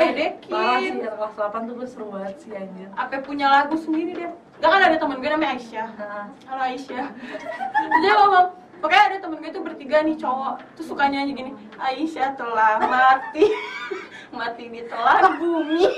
parah 0.49 0.81
sih 0.81 0.89
diledekin 0.89 0.93
ya, 1.05 1.13
kelas 1.13 1.35
8 1.37 1.69
tuh 1.69 1.75
gue 1.77 1.89
seru 1.89 2.07
banget 2.09 2.37
sih 2.41 2.51
anjir. 2.57 2.89
Apa 2.97 3.21
punya 3.21 3.53
lagu 3.53 3.77
sendiri 3.77 4.17
deh. 4.17 4.33
Gak 4.65 4.71
kan 4.71 4.81
ada 4.81 4.97
temen 4.97 5.21
gue 5.21 5.29
namanya 5.29 5.59
Aisyah. 5.61 5.89
Nah, 6.01 6.27
Halo 6.49 6.63
Aisyah. 6.73 7.07
Dia 8.03 8.13
ngomong 8.17 8.62
Pokoknya 8.83 9.05
ada 9.15 9.17
temen 9.23 9.39
gue 9.39 9.53
tuh 9.55 9.63
bertiga 9.63 10.03
nih 10.03 10.19
cowok. 10.19 10.55
Tuh 10.75 10.85
suka 10.85 11.07
nyanyi 11.07 11.39
gini 11.39 11.51
Aisyah 11.79 12.35
telah 12.35 12.83
mati. 12.83 13.47
Mati 14.37 14.65
di 14.67 14.83
telan 14.91 15.39
bumi. 15.39 15.87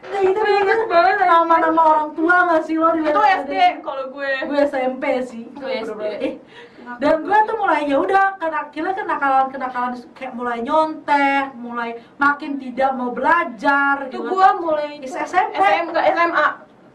Nah 0.00 0.26
itu 0.26 0.40
Ingat 0.42 0.90
banget 0.90 1.16
nama-nama 1.22 1.82
orang 1.86 2.08
tua 2.16 2.48
gak 2.50 2.64
sih 2.66 2.80
lo 2.80 2.90
Itu 2.96 3.20
SD 3.20 3.84
kalau 3.84 4.10
gue. 4.10 4.32
Gue 4.48 4.58
SMP 4.66 5.04
sih. 5.22 5.44
Gue 5.54 5.84
SD. 5.86 6.02
Eh, 6.18 6.34
dan 6.98 7.22
gue. 7.22 7.38
tuh 7.46 7.54
mulai 7.54 7.86
ya 7.86 8.00
udah 8.00 8.34
kena 8.40 8.66
kira 8.74 8.90
kenakalan 8.96 9.46
kenakalan 9.52 9.92
kayak 10.16 10.34
mulai 10.34 10.58
nyontek 10.58 11.54
mulai 11.54 12.02
makin 12.18 12.58
tidak 12.58 12.90
mau 12.98 13.14
belajar 13.14 14.10
Itu 14.10 14.18
gitu. 14.18 14.34
gue 14.34 14.48
mulai 14.58 14.98
SMP? 15.06 15.54
SM, 15.54 15.94
enggak 15.94 16.06
SMA 16.10 16.48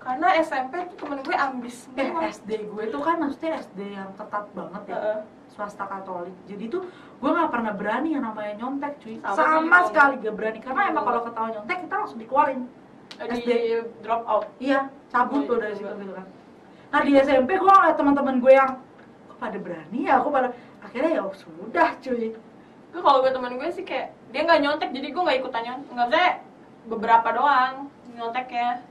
Karena 0.05 0.27
SMP 0.37 0.73
tuh 0.93 0.97
temen 1.01 1.19
gue 1.25 1.33
ambis. 1.33 1.89
Eh 1.97 2.13
SD 2.29 2.69
gue 2.69 2.83
tuh 2.93 3.01
kan 3.01 3.17
maksudnya 3.17 3.57
SD 3.57 3.79
yang 3.97 4.13
ketat 4.13 4.45
banget 4.53 4.83
ya. 4.85 4.97
Heeh. 5.01 5.19
swasta 5.55 5.87
Katolik. 5.87 6.35
Jadi 6.51 6.67
tuh 6.67 6.83
gue 7.17 7.29
nggak 7.31 7.47
pernah 7.47 7.71
berani 7.73 8.13
yang 8.13 8.21
namanya 8.27 8.53
nyontek 8.59 8.99
cuy. 9.01 9.17
Sama 9.23 9.65
sama, 9.65 9.77
sekali 9.89 10.19
gak 10.21 10.35
berani. 10.35 10.59
Karena 10.61 10.81
emang 10.91 11.03
Kalau- 11.07 11.25
ketahuan 11.25 11.51
nyontek 11.57 11.77
kita 11.87 11.95
langsung 11.95 12.19
dikeluarin. 12.21 12.61
Di 13.15 13.39
SD. 13.39 13.49
drop 14.03 14.21
out. 14.27 14.45
Iya 14.59 14.79
cabut 15.09 15.41
Oh, 15.41 15.47
tuh 15.47 15.55
iya, 15.57 15.63
dari 15.63 15.73
situ 15.79 15.93
gitu 15.95 16.13
kan. 16.13 16.27
Nah 16.91 16.99
di 17.01 17.11
SMP 17.17 17.49
gue 17.55 17.71
ngeliat 17.71 17.97
teman-teman 17.97 18.35
gue 18.43 18.53
yang 18.53 18.71
kok 19.31 19.37
pada 19.41 19.57
berani 19.57 19.99
ya? 20.05 20.13
Aku 20.21 20.27
pada 20.29 20.49
akhirnya 20.85 21.11
ya 21.17 21.23
sudah 21.33 21.89
cuy. 21.97 22.35
Gue 22.93 23.01
kalau 23.01 23.19
gue 23.25 23.31
temen 23.33 23.53
gue 23.57 23.69
sih 23.73 23.81
kayak 23.87 24.13
Dia 24.35 24.43
nggak 24.43 24.59
nyontek 24.59 24.89
jadi 24.91 25.07
gue 25.09 25.21
nggak 25.23 25.37
ikutan 25.41 25.61
nyontek. 25.65 25.89
Nggak 25.95 26.31
beberapa 26.85 27.27
doang 27.33 27.89
nyonteknya 28.13 28.83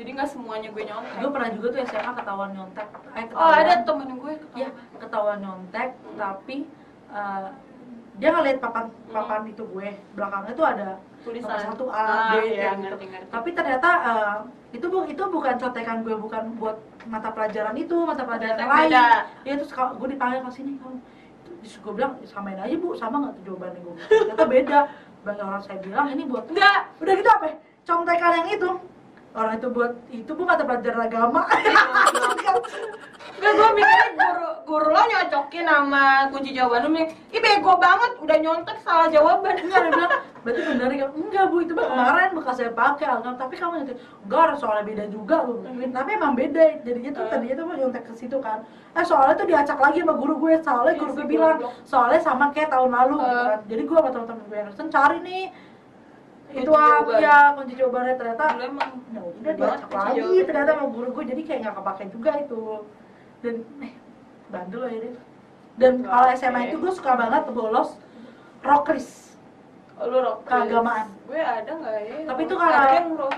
Jadi 0.00 0.16
nggak 0.16 0.28
semuanya 0.28 0.68
gue 0.70 0.80
nyontek 0.82 1.12
gue 1.14 1.28
pernah 1.28 1.50
juga 1.52 1.66
tuh 1.68 1.80
SMA 1.84 2.12
ketahuan 2.14 2.50
nyontek 2.50 2.88
eh, 3.12 3.24
Oh 3.30 3.52
ada 3.52 3.74
temen 3.84 4.08
gue 4.14 4.32
ketahuan. 4.34 4.72
ketahuan 4.96 5.38
nyontek, 5.38 5.88
Hmm. 5.92 6.16
tapi 6.16 6.56
eh, 7.10 7.46
dia 8.16 8.28
ngeliat 8.30 8.58
papan 8.58 8.84
papan 9.06 9.40
itu 9.44 9.60
gue 9.62 9.88
belakangnya 10.14 10.52
tuh 10.52 10.66
ada 10.66 10.88
Tulisan 11.20 11.52
satu 11.52 11.84
A, 11.86 12.00
ah, 12.00 12.32
B, 12.32 12.48
iya, 12.48 12.72
gitu. 12.72 12.96
ngerti, 12.96 13.04
ngerti. 13.06 13.28
Tapi 13.28 13.48
ternyata 13.52 13.88
eh, 14.02 14.36
itu 14.72 14.86
bu 14.88 15.04
itu 15.04 15.20
bukan 15.20 15.54
contekan 15.54 16.00
gue 16.00 16.16
bukan 16.16 16.56
buat 16.56 16.80
mata 17.04 17.28
pelajaran 17.28 17.76
itu, 17.76 17.96
mata 18.00 18.24
pelajaran 18.24 18.56
yang 18.56 18.70
lain. 18.72 18.88
beda. 18.88 19.06
Dia 19.44 19.54
terus 19.54 19.68
kalau 19.70 20.00
gue 20.00 20.08
dipanggil 20.10 20.40
ke 20.40 20.50
sini 20.50 20.80
kamu 20.80 20.96
terus 21.60 21.76
gue 21.76 21.92
bilang 21.92 22.16
samain 22.24 22.56
aja 22.56 22.72
bu 22.72 22.96
sama 22.96 23.20
nggak 23.20 23.32
tuh 23.36 23.42
jawabannya 23.46 23.80
gue 23.84 23.94
ternyata 24.08 24.44
beda 24.48 24.78
banyak 25.20 25.44
orang 25.44 25.60
saya 25.60 25.76
bilang 25.78 26.08
ini 26.08 26.24
buat 26.24 26.48
Enggak 26.48 26.88
udah 26.96 27.12
gitu 27.14 27.28
apa 27.28 27.44
ya? 27.44 27.54
contekan 27.84 28.32
yang 28.32 28.48
itu 28.48 28.70
orang 29.34 29.54
itu 29.58 29.68
buat 29.70 29.92
itu 30.10 30.30
bu 30.34 30.42
mata 30.42 30.66
pelajaran 30.66 31.06
agama. 31.06 31.46
Enggak, 33.40 33.52
gue 33.56 33.70
mikirnya 33.72 34.08
guru, 34.20 34.48
guru 34.68 34.88
lo 34.92 35.00
nyocokin 35.00 35.64
sama 35.64 36.28
kunci 36.28 36.52
jawaban 36.52 36.84
lu 36.84 36.90
mikir, 36.92 37.16
Ih 37.32 37.40
bego 37.40 37.72
banget, 37.80 38.20
udah 38.20 38.36
nyontek 38.36 38.76
salah 38.84 39.08
jawaban. 39.08 39.56
Enggak 39.56 39.80
dia 39.80 39.92
bilang 39.96 40.12
berarti 40.44 40.60
benar 40.60 40.90
ya? 40.92 41.06
Enggak 41.08 41.44
bu 41.48 41.56
itu 41.64 41.72
mah 41.72 41.86
kemarin 41.88 42.30
bekas 42.36 42.54
saya 42.60 42.72
pakai 42.76 43.06
anggap. 43.08 43.40
Tapi 43.40 43.54
kamu 43.56 43.72
nyetir 43.80 43.96
enggak 43.96 44.60
soalnya 44.60 44.84
beda 44.84 45.04
juga 45.08 45.36
bu 45.48 45.64
tapi 45.88 46.10
emang 46.20 46.32
beda 46.36 46.62
jadinya 46.84 47.10
tuh 47.16 47.24
tadinya 47.32 47.54
tuh 47.56 47.64
mau 47.64 47.76
nyontek 47.80 48.04
ke 48.04 48.12
situ 48.12 48.36
kan. 48.44 48.60
Eh 48.92 49.04
soalnya 49.08 49.34
tuh 49.40 49.46
diacak 49.48 49.78
lagi 49.80 50.04
sama 50.04 50.14
guru 50.20 50.34
gue 50.36 50.52
soalnya 50.60 50.92
Iya 50.92 51.00
guru 51.00 51.12
gue 51.16 51.26
bilang 51.32 51.56
soalnya 51.88 52.20
sama 52.20 52.52
kayak 52.52 52.68
tahun 52.68 52.92
lalu 52.92 53.24
gitu 53.24 53.40
kan. 53.40 53.60
Jadi 53.72 53.82
gue 53.88 53.96
sama 53.96 54.10
teman-teman 54.12 54.44
gue 54.44 54.58
yang 54.60 54.90
cari 54.92 55.18
nih 55.24 55.44
itu 56.50 56.72
apa? 56.74 57.12
ya 57.18 57.36
kunci 57.54 57.74
jawabannya 57.78 58.14
ternyata 58.18 58.44
Dulu 58.54 58.62
emang 58.66 58.90
ya 59.14 59.20
udah 59.22 59.52
diacak 59.54 59.90
lagi 59.90 60.18
jawaban. 60.18 60.46
ternyata 60.46 60.70
sama 60.74 60.86
guru 60.90 61.08
gue 61.14 61.24
jadi 61.30 61.42
kayak 61.46 61.60
nggak 61.62 61.76
kepake 61.78 62.04
juga 62.10 62.30
itu. 62.42 62.62
Dan 63.40 63.54
eh 63.80 63.92
bandel 64.50 64.82
ya 64.86 64.98
dia 65.00 65.12
dan 65.80 65.92
kalau 66.04 66.28
SMA 66.34 66.60
itu 66.68 66.76
gue 66.76 66.92
suka 66.92 67.12
banget 67.16 67.42
bolos 67.54 67.90
rokris 68.60 69.30
Oh, 70.00 70.08
lu 70.08 70.16
rock 70.24 70.48
Keagamaan. 70.48 71.12
Gue 71.28 71.36
ada 71.36 71.76
nggak 71.76 71.96
ya? 72.08 72.16
tapi 72.24 72.40
itu 72.48 72.54
karena 72.56 72.82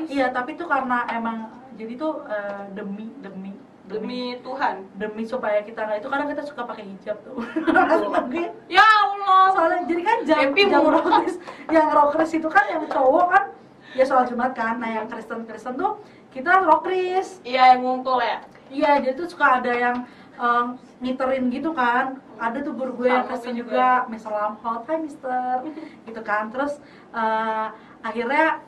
iya 0.07 0.27
tapi 0.31 0.55
itu 0.55 0.63
karena 0.63 1.03
emang 1.11 1.51
jadi 1.75 1.99
tuh 1.99 2.23
eh, 2.31 2.63
demi 2.71 3.11
demi 3.19 3.52
Demi 3.93 4.23
Tuhan. 4.41 4.75
demi 4.97 5.23
supaya 5.29 5.61
kita 5.61 5.85
nggak 5.85 5.99
itu 6.01 6.09
kadang 6.09 6.29
kita 6.33 6.43
suka 6.43 6.63
pakai 6.65 6.85
hijab 6.89 7.17
tuh. 7.23 7.37
Ya 8.73 8.85
Allah. 8.85 9.53
Soalnya 9.53 9.81
jadi 9.85 10.03
kan 10.03 10.19
jam 10.25 10.39
Happy 10.51 10.63
jam 10.67 10.81
murah. 10.83 11.05
rokris 11.05 11.37
yang 11.77 11.89
rokris 11.93 12.33
itu 12.33 12.49
kan 12.49 12.65
yang 12.73 12.83
cowok 12.89 13.27
kan 13.29 13.45
ya 13.93 14.05
soal 14.09 14.25
jumat 14.25 14.57
kan. 14.57 14.81
Nah 14.81 14.91
yang 14.91 15.07
kristen 15.07 15.45
kristen 15.45 15.77
tuh 15.77 16.01
kita 16.33 16.65
rokris 16.65 17.45
Iya 17.45 17.77
yang 17.77 17.85
ngumpul 17.85 18.19
ya? 18.25 18.41
Iya 18.73 18.91
jadi 19.05 19.15
tuh 19.15 19.29
suka 19.29 19.61
ada 19.61 19.73
yang 19.73 19.97
eh, 20.41 20.65
ngiterin 21.05 21.53
gitu 21.53 21.77
kan. 21.77 22.17
Ada 22.41 22.65
tuh 22.65 22.75
guru 22.75 22.97
gue 23.05 23.13
yang 23.13 23.29
kristen 23.29 23.55
gue 23.55 23.63
juga 23.63 24.09
Mr. 24.09 24.33
Lamhot 24.33 24.83
hai 24.89 24.99
Mister. 24.99 25.63
Gitu 26.09 26.21
kan. 26.25 26.49
Terus 26.49 26.81
eh, 27.13 27.67
akhirnya 28.03 28.61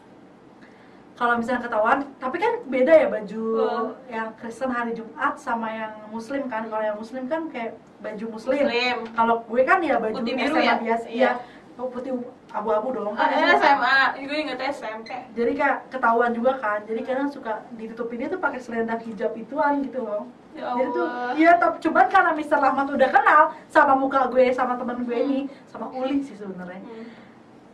kalau 1.15 1.35
misalnya 1.35 1.63
ketahuan 1.63 1.99
tapi 2.17 2.37
kan 2.37 2.53
beda 2.67 2.93
ya 2.93 3.07
baju 3.07 3.45
Oh. 3.57 3.87
yang 4.09 4.35
Kristen 4.35 4.69
hari 4.69 4.93
Jumat 4.93 5.35
sama 5.37 5.69
yang 5.69 5.93
Muslim 6.09 6.47
kan 6.47 6.67
kalau 6.67 6.83
yang 6.83 6.97
Muslim 6.97 7.25
kan 7.25 7.47
kayak 7.49 7.75
baju 7.99 8.25
Muslim, 8.31 8.61
Muslim 8.61 8.97
kalau 9.13 9.35
gue 9.43 9.63
kan 9.63 9.79
ya 9.81 9.97
baju 9.97 10.15
Putih 10.17 10.35
biru 10.35 10.57
ya? 10.57 10.75
biasa 10.77 11.07
Iya. 11.07 11.31
iya 11.31 11.31
oh, 11.75 11.89
putih 11.89 12.13
abu-abu 12.49 12.93
dong 12.93 13.13
Ah, 13.13 13.27
kan 13.27 13.29
eh, 13.33 13.55
SMA. 13.57 13.97
Gue 14.23 14.39
ingetnya 14.41 14.71
SMP 14.71 15.09
jadi 15.33 15.53
kayak 15.53 15.79
ketahuan 15.89 16.31
juga 16.31 16.53
kan 16.57 16.83
jadi 16.83 17.01
kadang 17.01 17.29
suka 17.29 17.53
ditutupinnya 17.73 18.29
tuh 18.29 18.39
pakai 18.39 18.59
selendang 18.59 18.99
hijab 19.01 19.35
ituan 19.35 19.83
gitu 19.83 20.01
loh 20.01 20.27
Ya 20.53 20.71
jadi 20.73 20.87
tuh 20.89 21.03
Allah. 21.05 21.33
iya 21.35 21.53
tapi 21.57 21.77
cuman 21.81 22.07
karena 22.07 22.31
Mister 22.33 22.55
Rahmat 22.57 22.87
udah 22.89 23.09
kenal 23.09 23.43
sama 23.67 23.95
muka 23.95 24.27
gue 24.29 24.51
sama 24.51 24.75
temen 24.75 25.03
gue 25.03 25.17
ini 25.17 25.41
sama 25.65 25.91
Uli 25.91 26.19
sih 26.21 26.35
sebenarnya 26.35 26.79
Hmm. 26.79 27.07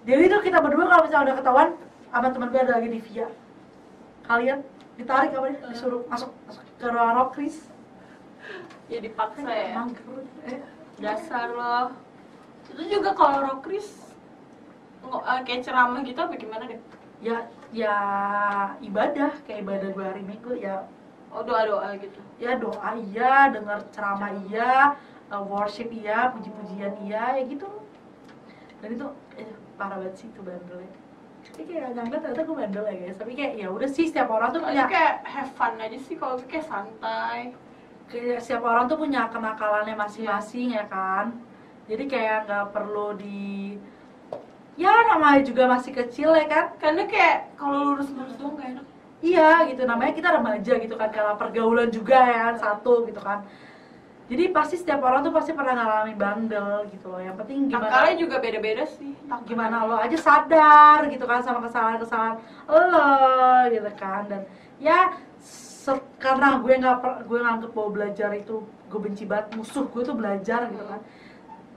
jadi 0.03 0.25
tuh 0.29 0.41
kita 0.41 0.59
berdua 0.59 0.85
kalau 0.87 1.03
misalnya 1.05 1.25
udah 1.27 1.37
ketahuan 1.37 1.69
sama 2.11 2.29
teman 2.31 2.51
gue 2.51 2.61
ada 2.61 2.75
lagi 2.79 2.89
di 2.91 3.01
via? 3.01 3.27
Kalian 4.27 4.61
ditarik 4.99 5.33
apa 5.33 5.47
nih 5.49 5.59
disuruh 5.73 6.03
masuk 6.07 6.31
masuk 6.47 6.63
ke 6.77 6.87
ruang 6.87 7.15
rokris 7.17 7.57
Ya 8.91 8.99
dipaksa 9.01 9.47
ya. 9.47 9.79
Mager. 9.79 10.27
eh. 10.45 10.61
Dasar 10.99 11.55
loh 11.55 11.89
Itu 12.69 12.83
juga 12.87 13.15
kalau 13.15 13.39
rokris 13.47 14.11
nggak 15.01 15.23
eh, 15.25 15.41
kayak 15.49 15.61
ceramah 15.65 16.01
gitu 16.05 16.21
apa 16.21 16.35
gimana 16.37 16.65
deh? 16.69 16.81
ya 17.21 17.37
ya 17.73 17.95
ibadah 18.81 19.33
kayak 19.45 19.65
ibadah 19.65 19.89
gue 19.93 20.05
hari 20.05 20.23
minggu 20.25 20.53
ya. 20.57 20.85
Oh 21.31 21.41
doa-doa 21.47 21.95
gitu. 22.01 22.21
Ya 22.43 22.57
doa 22.57 22.97
iya 22.97 23.49
dengar 23.55 23.85
ceramah 23.95 24.35
iya 24.49 24.97
uh, 25.31 25.43
worship 25.45 25.89
iya 25.95 26.33
puji-pujian 26.35 26.97
iya 27.07 27.39
ya 27.39 27.43
gitu. 27.47 27.69
Dan 28.81 28.97
itu 28.97 29.07
eh, 29.37 29.49
parah 29.77 30.01
banget 30.01 30.15
sih 30.17 30.27
itu 30.29 30.41
bandelnya 30.41 30.91
tapi 31.45 31.63
kayak 31.65 31.97
nyangka 31.97 32.17
ternyata 32.21 32.43
gue 32.45 32.57
bandel 32.57 32.85
ya 32.85 32.97
guys. 33.01 33.19
Tapi 33.19 33.33
kayak 33.33 33.53
ya 33.57 33.69
udah 33.73 33.89
sih 33.89 34.07
setiap 34.09 34.29
orang 34.29 34.53
tuh 34.53 34.61
punya 34.61 34.85
kayak 34.85 35.15
have 35.25 35.53
fun 35.57 35.75
aja 35.81 35.99
sih 35.99 36.15
kalau 36.21 36.37
gue 36.37 36.49
kayak 36.49 36.67
santai. 36.69 37.57
Kayak 38.11 38.41
setiap 38.45 38.63
orang 38.67 38.85
tuh 38.91 38.99
punya 39.01 39.31
kenakalannya 39.33 39.97
masing-masing 39.97 40.77
ya 40.77 40.85
kan. 40.87 41.41
Jadi 41.89 42.05
kayak 42.07 42.47
nggak 42.47 42.67
perlu 42.77 43.17
di 43.17 43.77
ya 44.79 44.93
namanya 45.13 45.45
juga 45.45 45.69
masih 45.69 45.93
kecil 45.97 46.37
ya 46.37 46.47
kan. 46.47 46.67
Karena 46.77 47.09
kayak 47.09 47.57
kalau 47.57 47.97
lurus-lurus 47.97 48.37
doang 48.37 48.61
gak 48.61 48.69
enak. 48.77 48.87
Iya 49.21 49.69
gitu. 49.73 49.83
Namanya 49.89 50.13
kita 50.13 50.29
remaja 50.37 50.73
gitu 50.77 50.95
kan. 51.01 51.09
Karena 51.09 51.35
pergaulan 51.41 51.89
juga 51.89 52.19
ya 52.21 52.53
kan 52.53 52.57
satu 52.61 53.09
gitu 53.09 53.21
kan 53.21 53.49
jadi 54.31 54.55
pasti 54.55 54.79
setiap 54.79 55.03
orang 55.03 55.27
tuh 55.27 55.35
pasti 55.35 55.51
pernah 55.51 55.75
ngalamin 55.75 56.15
bandel 56.15 56.87
gitu 56.95 57.11
loh. 57.11 57.19
Yang 57.19 57.43
penting 57.43 57.67
gimana 57.67 57.91
Akalnya 57.91 58.15
juga 58.23 58.37
beda-beda 58.39 58.85
sih. 58.87 59.11
gimana 59.43 59.83
lo 59.91 59.99
aja 59.99 60.15
sadar 60.15 61.11
gitu 61.11 61.27
kan 61.27 61.43
sama 61.43 61.67
kesalahan-kesalahan 61.67 62.39
lo 62.71 63.11
gitu 63.75 63.91
kan. 63.99 64.31
Dan 64.31 64.47
ya 64.79 65.19
karena 66.23 66.63
gue 66.63 66.75
nggak 66.79 67.27
gue 67.27 67.39
nganggep 67.43 67.71
bahwa 67.75 67.91
belajar 67.91 68.31
itu 68.39 68.63
gue 68.63 69.01
benci 69.03 69.27
banget 69.27 69.51
musuh 69.59 69.91
gue 69.91 70.03
tuh 70.07 70.15
belajar 70.15 70.71
gitu 70.71 70.85
kan. 70.87 71.03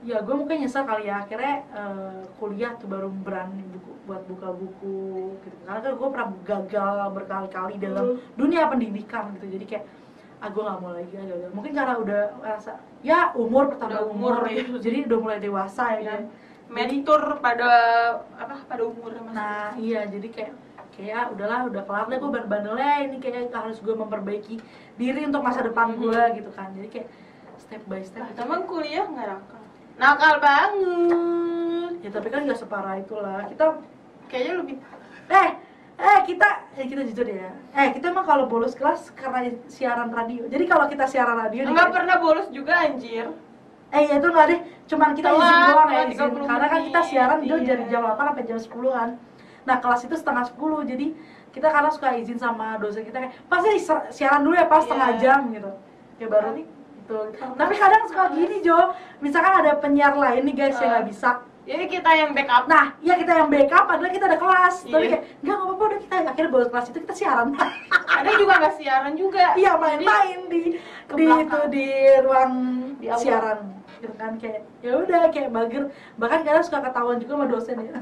Ya 0.06 0.22
gue 0.22 0.34
mungkin 0.38 0.62
nyesel 0.62 0.86
kali 0.86 1.10
ya. 1.10 1.26
Akhirnya 1.26 1.66
eh, 1.74 2.22
kuliah 2.38 2.78
tuh 2.78 2.86
baru 2.86 3.10
berani 3.10 3.66
buku, 3.66 3.90
buat 4.06 4.22
buka 4.30 4.54
buku 4.54 5.34
gitu. 5.42 5.56
Karena 5.66 5.82
kan 5.82 5.92
gue 5.98 6.06
pernah 6.06 6.28
gagal 6.46 6.96
berkali-kali 7.18 7.74
dalam 7.82 8.22
dunia 8.38 8.70
pendidikan 8.70 9.34
gitu. 9.34 9.58
Jadi 9.58 9.66
kayak 9.66 9.84
ah 10.44 10.48
gue 10.52 10.60
nggak 10.60 10.80
mau 10.84 10.92
lagi 10.92 11.12
ah, 11.16 11.24
gagal 11.24 11.50
mungkin 11.56 11.72
karena 11.72 11.94
udah 11.96 12.22
rasa 12.44 12.72
ya 13.00 13.32
umur 13.32 13.72
pertama 13.72 13.96
Udah 13.96 14.04
umur, 14.04 14.32
umur, 14.44 14.52
iya. 14.52 14.64
jadi 14.76 14.98
udah 15.08 15.18
mulai 15.24 15.38
dewasa 15.40 15.84
ya 15.96 16.02
kan 16.12 16.22
Mentor 16.64 17.44
pada 17.44 17.68
apa 18.40 18.56
pada 18.64 18.82
umurnya 18.88 19.20
masih. 19.20 19.36
Nah 19.36 19.68
iya 19.76 20.00
jadi 20.08 20.28
kayak 20.32 20.52
kayak 20.96 21.24
udahlah 21.36 21.68
udah 21.68 21.82
kelar 21.84 22.04
deh 22.08 22.18
gue 22.20 22.30
bandelnya 22.44 22.90
ini 23.04 23.16
kayak 23.20 23.52
harus 23.52 23.80
gue 23.80 23.92
memperbaiki 23.92 24.56
diri 24.96 25.28
untuk 25.28 25.44
masa 25.44 25.60
depan 25.60 25.92
gue 25.96 26.20
gitu 26.40 26.50
kan 26.52 26.72
jadi 26.72 26.88
kayak 26.88 27.08
step 27.60 27.82
by 27.84 28.00
step 28.00 28.20
Nah, 28.20 28.28
gitu. 28.32 28.38
teman 28.44 28.60
kuliah 28.64 29.04
nggak 29.04 29.26
nakal. 29.28 29.62
Nakal 29.94 30.34
banget. 30.40 31.92
ya 32.04 32.10
tapi 32.12 32.28
kan 32.28 32.40
nggak 32.44 32.58
separah 32.58 32.96
itulah 33.00 33.48
kita 33.48 33.64
Kayaknya 34.24 34.54
lebih 34.64 34.76
eh 35.30 35.50
eh 35.94 36.18
kita 36.24 36.48
eh 36.74 36.84
kita 36.84 37.02
jujur 37.04 37.22
ya 37.24 37.50
eh 37.72 37.88
kita 37.90 38.10
emang 38.10 38.22
kalau 38.22 38.44
bolos 38.44 38.74
kelas 38.74 39.14
karena 39.14 39.46
siaran 39.66 40.10
radio 40.10 40.44
jadi 40.44 40.64
kalau 40.64 40.86
kita 40.86 41.04
siaran 41.04 41.38
radio 41.38 41.62
nih, 41.62 41.70
nggak 41.70 41.86
guys, 41.86 41.94
pernah 41.94 42.16
bolos 42.18 42.46
juga 42.50 42.74
anjir. 42.80 43.30
eh 43.88 44.02
ya 44.04 44.14
itu 44.16 44.26
nggak 44.26 44.46
deh 44.48 44.60
cuman 44.84 45.10
kita 45.12 45.28
izin 45.30 45.56
doang 45.64 45.88
ya 45.88 46.02
izin 46.04 46.28
30 46.34 46.50
karena 46.50 46.66
kan 46.66 46.80
kita 46.82 47.00
siaran 47.04 47.38
itu 47.40 47.54
iya. 47.54 47.66
dari 47.68 47.84
jam 47.86 48.02
8 48.02 48.18
sampai 48.18 48.44
jam 48.44 48.58
10-an 48.58 49.08
nah 49.64 49.76
kelas 49.78 50.00
itu 50.02 50.14
setengah 50.14 50.44
10 50.50 50.58
jadi 50.84 51.06
kita 51.48 51.68
karena 51.70 51.88
suka 51.88 52.08
izin 52.12 52.36
sama 52.36 52.74
dosen 52.76 53.00
kita 53.00 53.18
kayak 53.20 53.32
pasti 53.46 53.70
si- 53.78 54.06
siaran 54.12 54.42
dulu 54.42 54.52
ya 54.52 54.66
pas 54.66 54.76
Iya. 54.76 54.84
setengah 54.84 55.10
jam 55.16 55.40
gitu 55.48 55.70
ya 56.16 56.26
baru 56.26 56.48
Kali. 56.50 56.62
gitu 56.96 57.18
tapi 57.54 57.74
kadang 57.76 58.02
suka 58.04 58.24
gini 58.30 58.56
Jo 58.60 58.78
misalkan 59.20 59.54
ada 59.56 59.72
penyiar 59.78 60.14
lain 60.14 60.42
nih 60.42 60.54
guys 60.58 60.74
yang 60.74 60.84
Eh. 60.84 60.92
nggak 60.92 61.06
bisa 61.06 61.30
Jadi 61.64 61.84
kita 61.88 62.10
yang 62.12 62.30
backup. 62.30 62.64
nah 62.66 62.92
iya 62.98 63.16
kita 63.16 63.32
yang 63.34 63.48
backup 63.48 63.84
padahal 63.86 64.10
kita 64.10 64.24
ada 64.26 64.36
kelas 64.36 64.74
tapi 64.82 64.92
Iya. 65.02 65.10
kayak 65.10 65.22
nggak 65.40 65.54
nggak 65.54 65.64
apa-apa 65.64 65.82
udah 65.82 65.98
kita 65.98 66.14
akhirnya 66.22 66.50
bolos 66.50 66.68
kelas 66.68 66.86
itu 66.86 66.98
kita 67.00 67.14
siaran 67.14 67.48
Ada 68.20 68.30
juga 68.36 68.52
nggak 68.58 68.74
siaran 68.74 69.12
juga. 69.14 69.44
iya 69.54 69.72
main-main 69.74 70.40
di 70.46 70.62
di 71.08 71.24
itu 71.24 71.58
di 71.68 71.86
ruang 72.20 72.52
Di 72.96 73.06
siaran 73.14 73.58
gitu 73.96 74.12
kan 74.14 74.36
kayak 74.36 74.60
ya 74.78 74.92
udah 74.94 75.20
kayak 75.28 75.48
bager 75.50 75.84
bahkan 76.14 76.40
kadang 76.42 76.60
suka 76.60 76.78
ketahuan 76.82 77.16
juga 77.16 77.32
sama 77.34 77.46
dosen 77.48 77.76
ya 77.80 77.96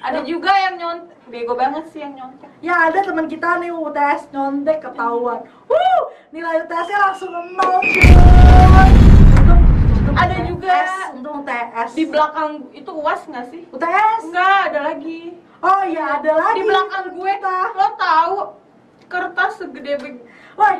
Ada 0.00 0.20
juga 0.30 0.52
yang 0.54 0.74
nyontek. 0.76 1.16
Bego 1.26 1.54
banget 1.54 1.84
sih 1.86 2.00
yang 2.00 2.14
nyontek. 2.14 2.46
ya 2.60 2.86
ada 2.86 3.00
teman 3.00 3.26
kita 3.26 3.58
nih 3.58 3.70
UTS 3.70 4.30
nyontek 4.30 4.78
ketahuan 4.80 5.42
Wuh, 5.66 6.02
nilai 6.30 6.62
UTS-nya 6.62 6.98
langsung 7.04 7.34
nol 7.34 7.82
Ada 10.20 10.36
UTS, 10.36 10.50
juga. 10.50 10.78
untung 11.14 11.34
UTS 11.40 11.90
Di 11.92 12.04
belakang 12.04 12.50
itu 12.70 12.90
uas 12.92 13.20
nggak 13.24 13.46
sih? 13.48 13.62
UTS 13.68 14.20
Enggak, 14.26 14.58
ada 14.68 14.80
lagi. 14.84 15.20
oh 15.58 15.82
iya 15.82 16.20
ada 16.20 16.32
lagi 16.34 16.56
Di 16.56 16.64
belakang 16.64 17.04
gue, 17.10 17.32
kita 17.34 17.54
lo 17.72 17.88
tahu 17.96 18.34
kertas 19.06 19.52
segede 19.58 19.92
beg 19.96 20.14
wah 20.54 20.70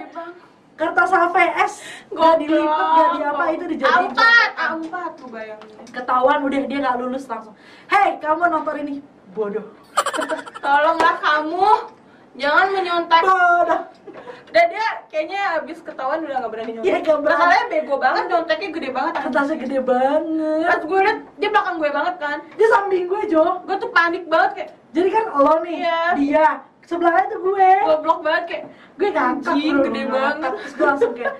kertas 0.77 1.11
HVS 1.11 1.73
gak 2.09 2.35
dilipet 2.39 2.87
gak 2.95 3.09
di 3.11 3.21
apa 3.21 3.45
itu 3.51 3.65
dijadiin 3.67 4.07
A4, 4.07 4.17
contekan. 4.17 4.71
A4 4.81 4.95
tuh 5.13 5.29
bayangin. 5.29 5.77
ketahuan 5.91 6.39
udah 6.41 6.61
dia 6.65 6.79
nggak 6.79 6.97
lulus 6.97 7.25
langsung 7.27 7.53
hei 7.87 8.17
kamu 8.17 8.43
nonton 8.47 8.77
ini 8.79 8.95
bodoh 9.31 9.67
Tolonglah 10.65 11.17
kamu 11.19 11.67
jangan 12.33 12.67
menyontek. 12.71 13.23
bodoh 13.23 13.83
Dan 14.51 14.65
dia 14.67 14.83
kayaknya 15.07 15.41
abis 15.57 15.79
ketahuan 15.79 16.21
udah 16.21 16.37
gak 16.41 16.51
berani 16.51 16.71
nyontek. 16.73 17.03
Berani. 17.05 17.23
Masalahnya 17.25 17.65
bego 17.69 17.95
banget 17.97 18.25
nyonteknya 18.27 18.69
gede 18.73 18.91
banget. 18.91 19.13
kertasnya 19.17 19.57
gede 19.59 19.79
banget 19.81 20.23
Pas 20.67 20.83
gue 20.83 21.01
liat 21.01 21.19
dia 21.37 21.49
belakang 21.49 21.77
gue 21.77 21.91
banget 21.91 22.15
kan. 22.19 22.37
dia 22.53 22.69
samping 22.69 23.05
gue 23.07 23.23
Jo 23.27 23.45
Gue 23.63 23.77
tuh 23.77 23.91
panik 23.91 24.25
banget 24.27 24.51
kayak 24.53 24.71
jadi 24.91 25.09
kan 25.09 25.25
lo 25.33 25.55
nih 25.61 25.77
Iya. 25.81 26.01
dia 26.17 26.47
sebelahnya 26.83 27.31
tuh 27.31 27.39
gue 27.41 27.71
goblok 27.85 28.19
banget 28.21 28.45
kayak 28.45 28.63
gue 28.97 29.09
ngangkat 29.09 29.55
bro, 29.55 29.79
gede 29.81 30.03
ngangkat. 30.03 30.11
banget. 30.11 30.51
terus 30.53 30.73
gue 30.75 30.85
langsung 30.85 31.13
kayak 31.15 31.35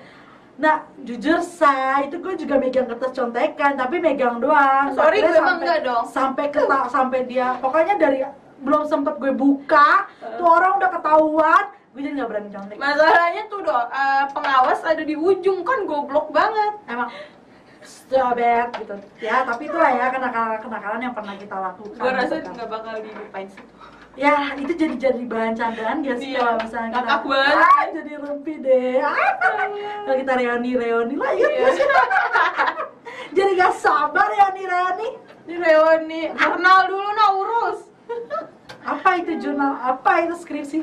nah 0.53 0.75
jujur 1.01 1.39
say 1.41 2.05
itu 2.05 2.15
gue 2.15 2.33
juga 2.37 2.55
megang 2.55 2.87
kertas 2.87 3.11
contekan 3.11 3.71
tapi 3.73 3.95
megang 3.97 4.37
doang 4.37 4.93
Sorry, 4.93 5.19
Akhirnya 5.19 5.27
gue 5.27 5.41
emang 5.41 5.57
enggak 5.59 5.79
dong. 5.81 6.03
sampai 6.07 6.45
keta 6.47 6.79
sampai 6.87 7.19
dia 7.25 7.57
pokoknya 7.57 7.95
dari 7.97 8.23
belum 8.61 8.83
sempet 8.85 9.17
gue 9.17 9.33
buka 9.33 10.05
tuh 10.37 10.47
orang 10.47 10.77
udah 10.77 10.89
ketahuan 10.93 11.63
gue 11.91 12.01
jadi 12.07 12.13
nggak 12.23 12.29
berani 12.29 12.49
contek 12.53 12.77
masalahnya 12.79 13.43
tuh 13.51 13.59
do 13.65 13.73
eh, 13.73 14.23
pengawas 14.31 14.79
ada 14.85 15.03
di 15.03 15.15
ujung 15.17 15.65
kan 15.67 15.83
goblok 15.83 16.31
banget. 16.31 16.73
emang 16.87 17.09
it 17.81 18.69
gitu 18.77 18.95
ya 19.19 19.41
tapi 19.41 19.65
itulah 19.65 19.89
ya 19.89 20.13
kenakalan 20.13 20.61
kenakalan 20.61 20.99
yang 21.01 21.15
pernah 21.17 21.33
kita 21.33 21.55
lakukan 21.57 21.97
Gue 21.97 22.11
rasa 22.13 22.33
gitu 22.37 22.47
kan. 22.47 22.53
nggak 22.53 22.69
bakal 22.69 22.93
dilupain 23.01 23.47
sih. 23.49 23.63
ya 24.13 24.53
itu 24.59 24.71
jadi 24.75 24.95
jadi 24.99 25.23
bahan 25.25 25.53
candaan 25.55 26.03
gak 26.03 26.17
sih 26.19 26.35
Iya, 26.35 26.39
kalau 26.43 26.55
misalnya 26.61 26.89
kita 26.93 27.15
ah, 27.57 27.83
jadi 27.95 28.11
rumpi 28.21 28.53
deh 28.59 28.99
ah, 29.01 29.15
kalau 30.05 30.15
kita 30.19 30.33
reuni 30.35 30.71
reuni 30.77 31.15
lah 31.15 31.31
ya 31.39 31.47
Iya. 31.47 31.67
jadi 33.33 33.49
gak 33.55 33.73
sabar 33.79 34.27
reuni 34.29 34.63
reuni 34.67 35.09
Ini 35.41 35.57
reuni, 35.57 36.21
jurnal 36.37 36.79
dulu 36.85 37.09
nah 37.17 37.29
urus. 37.33 37.79
apa 38.81 39.09
itu 39.17 39.31
jurnal 39.37 39.73
apa 39.75 40.11
itu 40.21 40.35
skripsi. 40.35 40.79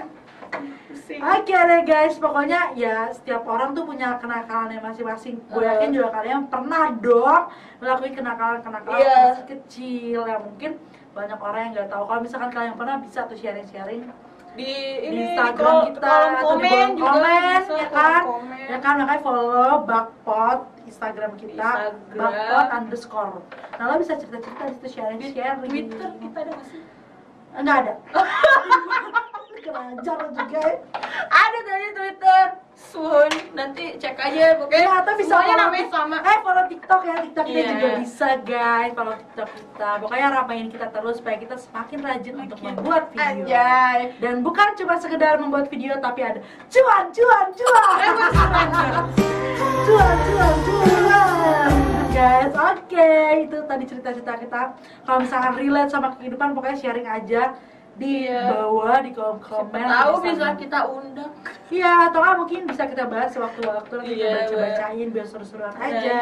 Oke 1.11 1.53
deh 1.53 1.83
guys, 1.83 2.17
pokoknya 2.17 2.73
ya 2.73 3.09
setiap 3.11 3.45
orang 3.45 3.73
tuh 3.73 3.85
punya 3.85 4.17
kenakalannya 4.17 4.79
masing-masing. 4.79 5.37
Gue 5.47 5.61
yakin 5.63 5.91
juga 5.91 6.09
kalian 6.15 6.47
pernah 6.47 6.89
dong 6.95 7.53
melakukan 7.79 8.13
kenakalan-kenakalan 8.15 8.97
Iya. 8.99 9.17
masih 9.31 9.47
kecil 9.47 10.21
yang 10.25 10.43
mungkin 10.43 10.71
banyak 11.11 11.39
orang 11.39 11.61
yang 11.63 11.73
nggak 11.75 11.89
tahu. 11.89 12.03
Kalau 12.03 12.21
misalkan 12.23 12.51
kalian 12.51 12.75
pernah 12.75 12.97
bisa 12.99 13.25
tuh 13.25 13.37
sharing-sharing 13.37 14.09
Di 14.51 14.75
di 15.05 15.17
Instagram 15.29 15.55
kol- 15.55 15.87
kita 15.87 16.03
kolom 16.03 16.33
atau 16.33 16.49
di 16.57 16.67
komen 16.67 16.89
kolom 16.89 16.97
juga 16.97 17.21
komen 17.21 17.61
bisa, 17.61 17.71
ya 17.71 17.87
kolom 17.87 17.93
kan 17.93 18.23
komen. 18.25 18.59
ya 18.65 18.79
kan 18.81 18.95
makanya 18.97 19.21
follow 19.21 19.73
bakpot 19.85 20.59
Instagram 20.85 21.31
kita 21.37 21.69
Instagram. 21.69 22.19
bakpot 22.19 22.67
underscore 22.73 23.37
nah 23.77 23.85
lo 23.85 23.95
bisa 23.97 24.13
cerita-cerita 24.15 24.63
di 24.65 24.73
situ 24.73 24.83
Di 24.83 24.91
sharing-sharing 24.91 25.71
Twitter 25.87 26.11
kita 26.19 26.39
ada 26.41 26.51
nggak 26.51 26.67
sih? 26.67 26.81
Enggak 27.59 27.77
ada 27.83 27.95
kerajar 29.59 30.19
juga 30.33 30.59
ya 30.59 30.75
Ada 31.29 31.59
dari 31.61 31.89
Twitter. 31.93 32.45
Soon 32.73 33.29
nanti 33.53 33.99
cek 33.99 34.17
aja 34.17 34.57
pokoknya. 34.57 34.81
Ya, 34.81 34.93
atau 34.97 35.13
bisa 35.13 35.35
follow 35.35 35.51
namanya 35.53 35.87
sama. 35.91 36.17
Eh, 36.23 36.39
follow 36.41 36.65
TikTok 36.65 37.01
ya, 37.05 37.15
TikTok 37.21 37.45
kita 37.45 37.59
Iya. 37.59 37.69
juga 37.69 37.89
bisa 38.01 38.29
guys 38.41 38.91
Follow 38.95 39.15
TikTok 39.19 39.49
kita 39.51 39.91
Pokoknya 39.99 40.27
rapain 40.31 40.67
kita 40.71 40.87
terus 40.89 41.15
supaya 41.19 41.37
kita 41.37 41.57
semakin 41.59 41.99
rajin 42.01 42.35
untuk 42.39 42.59
membuat 42.63 43.11
video 43.11 43.45
Anjay. 43.45 43.99
Dan 44.17 44.41
bukan 44.41 44.69
cuma 44.75 44.95
sekedar 44.97 45.37
membuat 45.37 45.67
video 45.69 45.99
tapi 45.99 46.21
ada 46.23 46.41
cuan, 46.71 47.05
cuan, 47.11 47.47
cuan 47.53 47.87
surrender. 48.33 48.95
Cuan, 49.85 50.17
cuan, 50.23 50.57
cuan 50.63 51.78
Guys, 52.09 52.53
oke 52.53 53.11
Itu 53.45 53.59
tadi 53.65 53.85
cerita-cerita 53.85 54.33
kita 54.37 54.61
Kalau 55.05 55.19
misalkan 55.21 55.53
relate 55.55 55.91
sama 55.91 56.15
kehidupan 56.15 56.53
pokoknya 56.53 56.79
sharing 56.79 57.07
aja 57.07 57.55
di 57.99 58.31
Iya. 58.31 58.55
bawah 58.55 59.03
di 59.03 59.11
kolom 59.11 59.43
komen 59.43 59.75
Tahu 59.83 60.23
bisa 60.23 60.55
kita 60.55 60.87
undang. 60.87 61.35
Iya, 61.67 62.07
atau 62.07 62.23
nggak 62.23 62.37
mungkin 62.39 62.61
bisa 62.65 62.87
kita 62.87 63.11
bahas 63.11 63.35
sewaktu-waktu 63.35 63.91
nanti 63.91 64.15
kita 64.15 64.23
Iya, 64.23 64.35
baca-bacain 64.39 65.09
biar 65.11 65.27
seru-seruan 65.27 65.75
aja. 65.75 66.21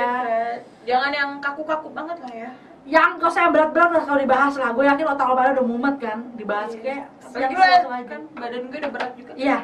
Jangan 0.88 1.12
yang 1.12 1.30
kaku-kaku 1.36 1.92
banget 1.92 2.16
lah 2.24 2.32
ya. 2.32 2.50
Yang 2.86 3.10
usah 3.18 3.40
yang 3.50 3.52
berat-berat 3.52 3.90
lah 3.90 4.02
kalau 4.06 4.20
dibahas 4.22 4.54
lah. 4.62 4.70
Gue 4.70 4.84
yakin 4.86 5.06
otak 5.10 5.26
lo 5.26 5.34
pada 5.34 5.50
udah 5.58 5.66
mumet 5.66 5.96
kan 5.98 6.18
dibahas 6.38 6.70
Iya. 6.78 6.82
kayak 6.82 7.04
yang 7.36 8.06
kan 8.06 8.20
badan 8.38 8.62
gue 8.70 8.78
udah 8.78 8.92
berat 8.94 9.10
juga. 9.18 9.32
Iya. 9.34 9.58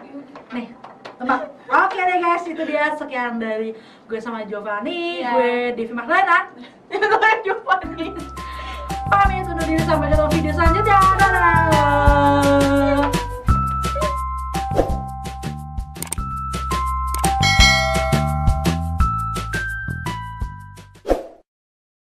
Nih, 0.52 0.66
tebak. 1.16 1.40
Oke 1.70 2.00
deh 2.02 2.18
guys, 2.20 2.44
itu 2.44 2.62
dia 2.66 2.84
sekian 2.98 3.38
dari 3.38 3.72
gue 4.10 4.18
sama 4.18 4.42
Giovanni, 4.44 5.22
Iya. 5.22 5.30
gue 5.32 5.52
Devi 5.78 5.92
Magdalena. 5.94 6.50
Itu 6.92 7.06
kan 7.08 7.36
Giovanni. 7.40 8.12
Pamit 9.08 9.46
undur 9.48 9.64
diri 9.64 9.82
sampai 9.86 10.10
ketemu 10.10 10.28
video 10.34 10.52
selanjutnya. 10.52 11.00